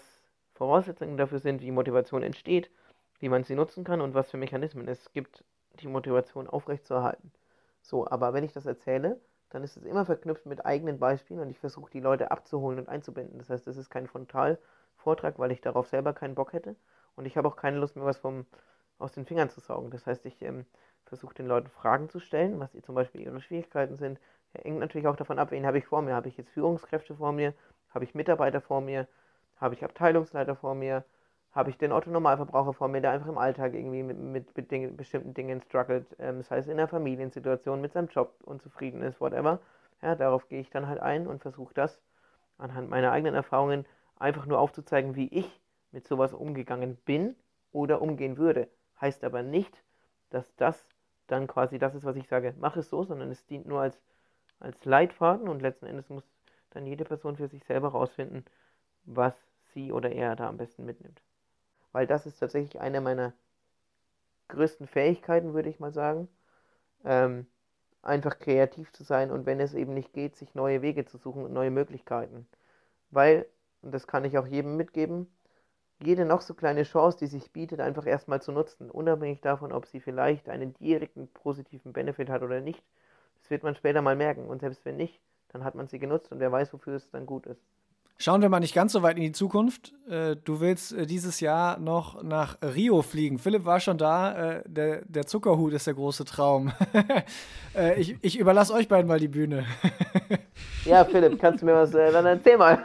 [0.53, 2.69] Voraussetzungen dafür sind, wie Motivation entsteht,
[3.19, 5.43] wie man sie nutzen kann und was für Mechanismen es gibt,
[5.79, 7.31] die Motivation aufrechtzuerhalten.
[7.81, 9.19] So, aber wenn ich das erzähle,
[9.49, 12.89] dann ist es immer verknüpft mit eigenen Beispielen und ich versuche die Leute abzuholen und
[12.89, 13.37] einzubinden.
[13.37, 16.75] Das heißt, es ist kein Frontalvortrag, weil ich darauf selber keinen Bock hätte
[17.15, 18.45] und ich habe auch keine Lust, mir was vom,
[18.99, 19.91] aus den Fingern zu saugen.
[19.91, 20.65] Das heißt, ich ähm,
[21.05, 24.19] versuche den Leuten Fragen zu stellen, was zum Beispiel ihre Schwierigkeiten sind.
[24.53, 26.15] Hängt natürlich auch davon ab, wen habe ich vor mir.
[26.15, 27.53] Habe ich jetzt Führungskräfte vor mir?
[27.93, 29.07] Habe ich Mitarbeiter vor mir?
[29.57, 31.03] Habe ich Abteilungsleiter vor mir?
[31.55, 34.89] habe ich den Otto-Normalverbraucher vor mir, der einfach im Alltag irgendwie mit, mit, mit Dinge,
[34.89, 39.61] bestimmten Dingen struggelt, ähm, das heißt in der Familiensituation, mit seinem Job unzufrieden ist, whatever.
[40.01, 42.01] Ja, darauf gehe ich dann halt ein und versuche das
[42.57, 43.85] anhand meiner eigenen Erfahrungen
[44.19, 47.35] einfach nur aufzuzeigen, wie ich mit sowas umgegangen bin
[47.71, 48.67] oder umgehen würde.
[49.01, 49.83] Heißt aber nicht,
[50.29, 50.81] dass das
[51.27, 53.99] dann quasi das ist, was ich sage, mach es so, sondern es dient nur als,
[54.59, 56.23] als Leitfaden und letzten Endes muss
[56.71, 58.45] dann jede Person für sich selber rausfinden,
[59.05, 59.35] was
[59.73, 61.21] sie oder er da am besten mitnimmt
[61.95, 63.31] weil das ist tatsächlich eine meiner
[64.49, 66.27] größten Fähigkeiten, würde ich mal sagen.
[67.05, 67.47] Ähm,
[68.01, 71.45] einfach kreativ zu sein und wenn es eben nicht geht, sich neue Wege zu suchen
[71.45, 72.49] und neue Möglichkeiten.
[73.11, 73.45] Weil,
[73.81, 75.33] und das kann ich auch jedem mitgeben,
[76.01, 79.85] jede noch so kleine Chance, die sich bietet, einfach erstmal zu nutzen, unabhängig davon, ob
[79.85, 82.83] sie vielleicht einen direkten positiven Benefit hat oder nicht.
[83.41, 84.45] Das wird man später mal merken.
[84.47, 85.19] Und selbst wenn nicht,
[85.49, 87.61] dann hat man sie genutzt und wer weiß, wofür es dann gut ist.
[88.17, 89.93] Schauen wir mal nicht ganz so weit in die Zukunft.
[90.07, 93.39] Äh, du willst äh, dieses Jahr noch nach Rio fliegen.
[93.39, 94.53] Philipp war schon da.
[94.59, 96.71] Äh, der, der Zuckerhut ist der große Traum.
[97.97, 99.65] ich, ich überlasse euch beiden mal die Bühne.
[100.85, 102.81] ja, Philipp, kannst du mir was dann erzähl mal.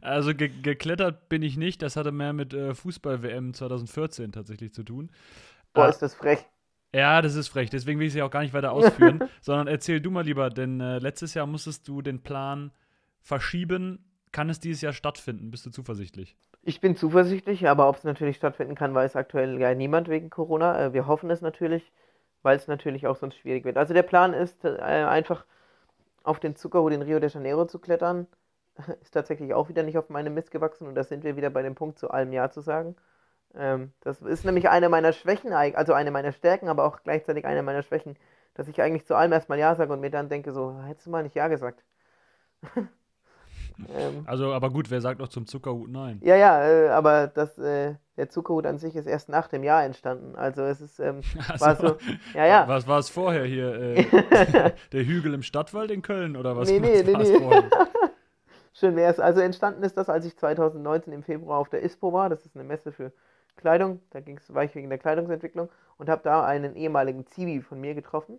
[0.01, 1.83] also ge geklettert bin ich nicht.
[1.83, 5.11] Das hatte mehr mit Fußball-WM 2014 tatsächlich zu tun.
[5.73, 6.47] Boah, ist das frech.
[6.95, 7.71] Ja, das ist frech.
[7.71, 10.81] Deswegen will ich sie auch gar nicht weiter ausführen, sondern erzähl du mal lieber, denn
[10.81, 12.71] äh, letztes Jahr musstest du den Plan
[13.25, 14.05] verschieben.
[14.31, 15.51] Kann es dieses Jahr stattfinden?
[15.51, 16.37] Bist du zuversichtlich?
[16.63, 20.87] Ich bin zuversichtlich, aber ob es natürlich stattfinden kann, weiß aktuell ja niemand wegen Corona.
[20.87, 21.93] Äh, wir hoffen es natürlich,
[22.43, 23.77] weil es natürlich auch sonst schwierig wird.
[23.77, 25.45] Also der Plan ist äh, einfach
[26.23, 28.27] auf den Zuckerhut in Rio de Janeiro zu klettern.
[29.03, 31.63] Ist tatsächlich auch wieder nicht auf meinem Mist gewachsen und da sind wir wieder bei
[31.63, 32.97] dem Punkt, zu allem Ja zu sagen.
[33.55, 37.63] Ähm, das ist nämlich eine meiner Schwächen, also eine meiner Stärken, aber auch gleichzeitig eine
[37.63, 38.17] meiner Schwächen,
[38.55, 41.11] dass ich eigentlich zu allem erstmal Ja sage und mir dann denke, so, hättest du
[41.11, 41.85] mal nicht Ja gesagt.
[43.97, 46.21] ähm, also, aber gut, wer sagt auch zum Zuckerhut Nein?
[46.23, 49.85] Ja, ja, äh, aber das, äh, der Zuckerhut an sich ist erst nach dem Jahr
[49.85, 50.37] entstanden.
[50.37, 51.97] Also es ist, ähm, also, war so,
[52.35, 52.69] ja, ja.
[52.69, 53.75] Was war es vorher hier?
[53.75, 54.05] Äh,
[54.93, 56.69] der Hügel im Stadtwald in Köln oder was?
[56.69, 57.39] Nee, nee, nee, nee.
[58.73, 59.21] Schön wäre es.
[59.21, 62.29] Also entstanden ist das, als ich 2019 im Februar auf der ISPO war.
[62.29, 63.13] Das ist eine Messe für
[63.57, 67.81] Kleidung, da ging's, war ich wegen der Kleidungsentwicklung und habe da einen ehemaligen Zivi von
[67.81, 68.39] mir getroffen,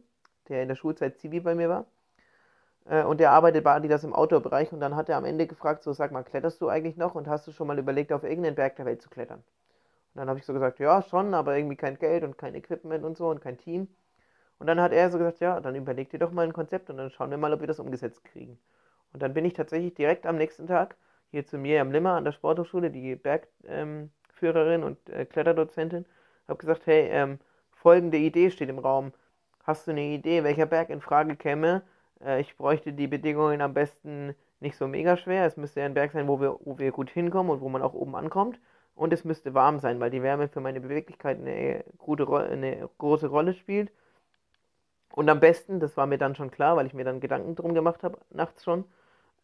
[0.49, 1.85] der in der Schulzeit Zivi bei mir war.
[2.85, 5.83] Äh, und der arbeitet bei Adidas im Outdoor-Bereich und dann hat er am Ende gefragt,
[5.83, 8.55] so sag mal, kletterst du eigentlich noch und hast du schon mal überlegt, auf irgendeinen
[8.55, 9.39] Berg der Welt zu klettern?
[9.39, 13.03] Und dann habe ich so gesagt, ja, schon, aber irgendwie kein Geld und kein Equipment
[13.03, 13.89] und so und kein Team.
[14.59, 16.97] Und dann hat er so gesagt, ja, dann überleg dir doch mal ein Konzept und
[16.97, 18.57] dann schauen wir mal, ob wir das umgesetzt kriegen.
[19.13, 20.95] Und dann bin ich tatsächlich direkt am nächsten Tag
[21.31, 24.11] hier zu mir am Limmer an der Sporthochschule, die Berg, ähm,
[24.41, 26.05] und äh, Kletterdozentin,
[26.47, 27.39] habe gesagt, hey, ähm,
[27.71, 29.11] folgende Idee steht im Raum.
[29.63, 31.81] Hast du eine Idee, welcher Berg in Frage käme?
[32.23, 35.45] Äh, ich bräuchte die Bedingungen am besten nicht so mega schwer.
[35.45, 37.93] Es müsste ein Berg sein, wo wir, wo wir gut hinkommen und wo man auch
[37.93, 38.59] oben ankommt.
[38.95, 43.27] Und es müsste warm sein, weil die Wärme für meine Beweglichkeit eine, gute, eine große
[43.27, 43.91] Rolle spielt.
[45.11, 47.73] Und am besten, das war mir dann schon klar, weil ich mir dann Gedanken drum
[47.73, 48.85] gemacht habe, nachts schon,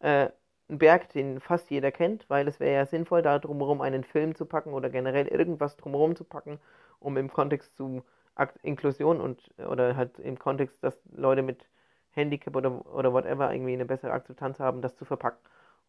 [0.00, 0.28] äh,
[0.68, 4.34] ein Berg, den fast jeder kennt, weil es wäre ja sinnvoll, da drumherum einen Film
[4.34, 6.58] zu packen oder generell irgendwas drumherum zu packen,
[7.00, 8.02] um im Kontext zu
[8.62, 11.66] Inklusion und oder halt im Kontext, dass Leute mit
[12.12, 15.38] Handicap oder, oder whatever irgendwie eine bessere Akzeptanz haben, das zu verpacken.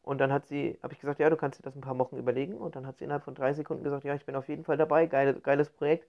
[0.03, 2.17] Und dann hat sie, habe ich gesagt, ja, du kannst dir das ein paar Wochen
[2.17, 2.57] überlegen.
[2.57, 4.77] Und dann hat sie innerhalb von drei Sekunden gesagt, ja, ich bin auf jeden Fall
[4.77, 6.07] dabei, geile, geiles Projekt.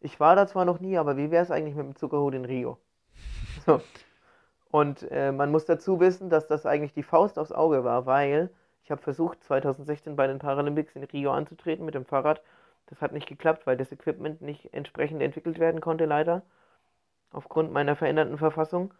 [0.00, 2.44] Ich war da zwar noch nie, aber wie wäre es eigentlich mit dem Zuckerhut in
[2.44, 2.78] Rio?
[3.66, 3.80] So.
[4.70, 8.50] Und äh, man muss dazu wissen, dass das eigentlich die Faust aufs Auge war, weil
[8.84, 12.42] ich habe versucht, 2016 bei den Paralympics in Rio anzutreten mit dem Fahrrad.
[12.86, 16.42] Das hat nicht geklappt, weil das Equipment nicht entsprechend entwickelt werden konnte, leider.
[17.32, 18.92] Aufgrund meiner veränderten Verfassung.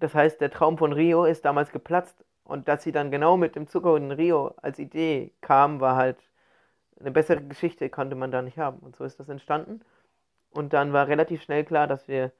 [0.00, 2.24] Das heißt, der Traum von Rio ist damals geplatzt.
[2.44, 6.16] Und dass sie dann genau mit dem Zucker in Rio als Idee kam, war halt
[6.98, 8.78] eine bessere Geschichte, konnte man da nicht haben.
[8.80, 9.80] Und so ist das entstanden.
[10.50, 12.32] Und dann war relativ schnell klar, dass wir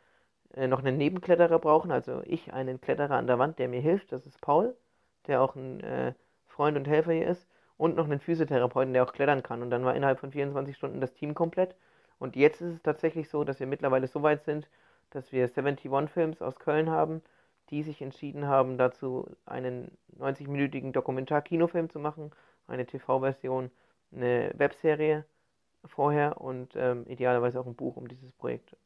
[0.54, 1.92] äh, noch einen Nebenkletterer brauchen.
[1.92, 4.12] Also ich, einen Kletterer an der Wand, der mir hilft.
[4.12, 4.76] Das ist Paul,
[5.26, 6.14] der auch ein äh,
[6.46, 7.46] Freund und Helfer hier ist.
[7.76, 9.62] Und noch einen Physiotherapeuten, der auch klettern kann.
[9.62, 11.76] Und dann war innerhalb von 24 Stunden das Team komplett.
[12.18, 14.68] Und jetzt ist es tatsächlich so, dass wir mittlerweile so weit sind,
[15.10, 17.22] dass wir 71 Films aus Köln haben,
[17.70, 22.30] die sich entschieden haben, dazu einen 90-minütigen Dokumentar-Kinofilm zu machen,
[22.66, 23.70] eine TV-Version,
[24.12, 25.24] eine Webserie
[25.84, 28.76] vorher und ähm, idealerweise auch ein Buch um dieses Projekt.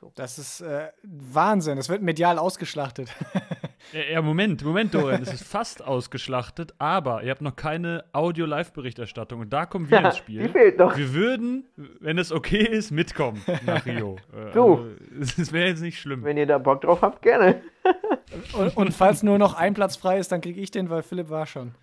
[0.00, 0.12] So.
[0.14, 3.14] Das ist äh, Wahnsinn, das wird medial ausgeschlachtet.
[4.10, 9.52] ja, Moment, Moment, Dorian, es ist fast ausgeschlachtet, aber ihr habt noch keine Audio-Live-Berichterstattung und
[9.52, 10.42] da kommen wir ja, ins Spiel.
[10.42, 10.96] Die fehlt noch.
[10.96, 11.64] Wir würden,
[12.00, 14.16] wenn es okay ist, mitkommen nach Rio.
[14.54, 14.96] du.
[15.18, 16.24] Also, es wäre jetzt nicht schlimm.
[16.24, 17.60] Wenn ihr da Bock drauf habt, gerne.
[18.54, 21.28] und, und falls nur noch ein Platz frei ist, dann kriege ich den, weil Philipp
[21.28, 21.74] war schon.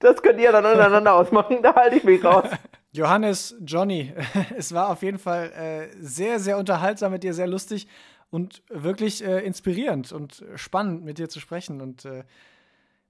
[0.00, 2.48] das könnt ihr dann untereinander ausmachen, da halte ich mich raus.
[2.92, 4.12] Johannes, Johnny,
[4.56, 7.86] es war auf jeden Fall äh, sehr, sehr unterhaltsam mit dir, sehr lustig
[8.30, 11.80] und wirklich äh, inspirierend und spannend mit dir zu sprechen.
[11.80, 12.24] Und äh,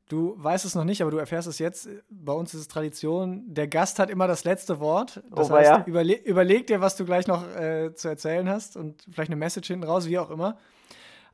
[0.08, 1.88] du weißt es noch nicht, aber du erfährst es jetzt.
[2.08, 5.22] Bei uns ist es Tradition, der Gast hat immer das letzte Wort.
[5.30, 5.84] Das oh, heißt, ja.
[5.86, 9.68] überle überleg dir, was du gleich noch äh, zu erzählen hast und vielleicht eine Message
[9.68, 10.58] hinten raus, wie auch immer.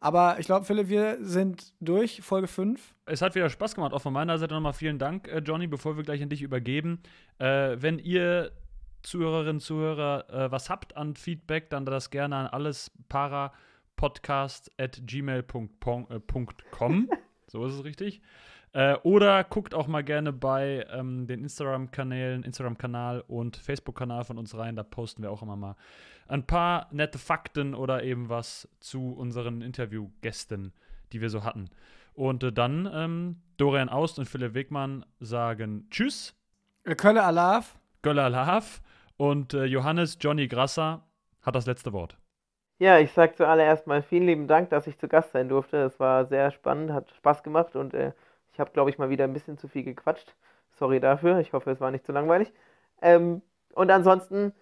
[0.00, 2.94] Aber ich glaube, Philipp, wir sind durch, Folge 5.
[3.06, 3.94] Es hat wieder Spaß gemacht.
[3.94, 7.00] Auch von meiner Seite nochmal vielen Dank, äh, Johnny, bevor wir gleich an dich übergeben.
[7.38, 8.52] Äh, wenn ihr
[9.02, 12.90] Zuhörerinnen, Zuhörer äh, was habt an Feedback, dann das gerne an alles
[14.04, 16.06] parapodcast at gmail.com.
[16.10, 18.20] Äh, so ist es richtig.
[18.72, 24.56] Äh, oder guckt auch mal gerne bei ähm, den Instagram-Kanälen, Instagram-Kanal und Facebook-Kanal von uns
[24.56, 24.76] rein.
[24.76, 25.76] Da posten wir auch immer mal
[26.26, 30.72] ein paar nette Fakten oder eben was zu unseren Interviewgästen,
[31.12, 31.70] die wir so hatten.
[32.14, 36.34] Und äh, dann ähm, Dorian Aust und Philipp Wegmann sagen Tschüss.
[36.96, 37.78] Kölle Alaf.
[38.02, 38.82] Kölle Alaf.
[39.16, 41.06] Und äh, Johannes Johnny Grasser
[41.42, 42.18] hat das letzte Wort.
[42.84, 45.78] Ja, ich sage zuallererst mal vielen lieben Dank, dass ich zu Gast sein durfte.
[45.78, 48.12] Es war sehr spannend, hat Spaß gemacht und äh,
[48.52, 50.34] ich habe, glaube ich, mal wieder ein bisschen zu viel gequatscht.
[50.78, 51.38] Sorry dafür.
[51.38, 52.52] Ich hoffe, es war nicht zu langweilig.
[53.00, 53.40] Ähm,
[53.72, 54.52] und ansonsten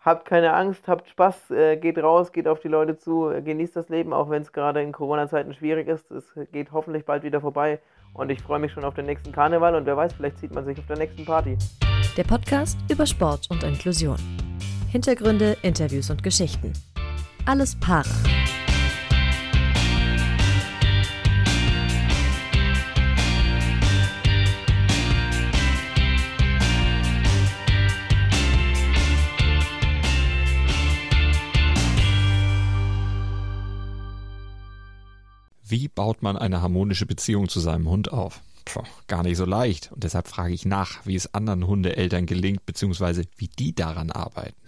[0.00, 3.76] habt keine Angst, habt Spaß, äh, geht raus, geht auf die Leute zu, äh, genießt
[3.76, 6.10] das Leben, auch wenn es gerade in Corona-Zeiten schwierig ist.
[6.10, 7.78] Es geht hoffentlich bald wieder vorbei
[8.12, 10.64] und ich freue mich schon auf den nächsten Karneval und wer weiß, vielleicht sieht man
[10.64, 11.56] sich auf der nächsten Party.
[12.16, 14.18] Der Podcast über Sport und Inklusion.
[14.90, 16.72] Hintergründe, Interviews und Geschichten.
[17.48, 18.04] Alles Para.
[35.64, 38.42] Wie baut man eine harmonische Beziehung zu seinem Hund auf?
[38.66, 39.90] Puh, gar nicht so leicht.
[39.92, 44.67] Und deshalb frage ich nach, wie es anderen Hundeeltern gelingt, beziehungsweise wie die daran arbeiten.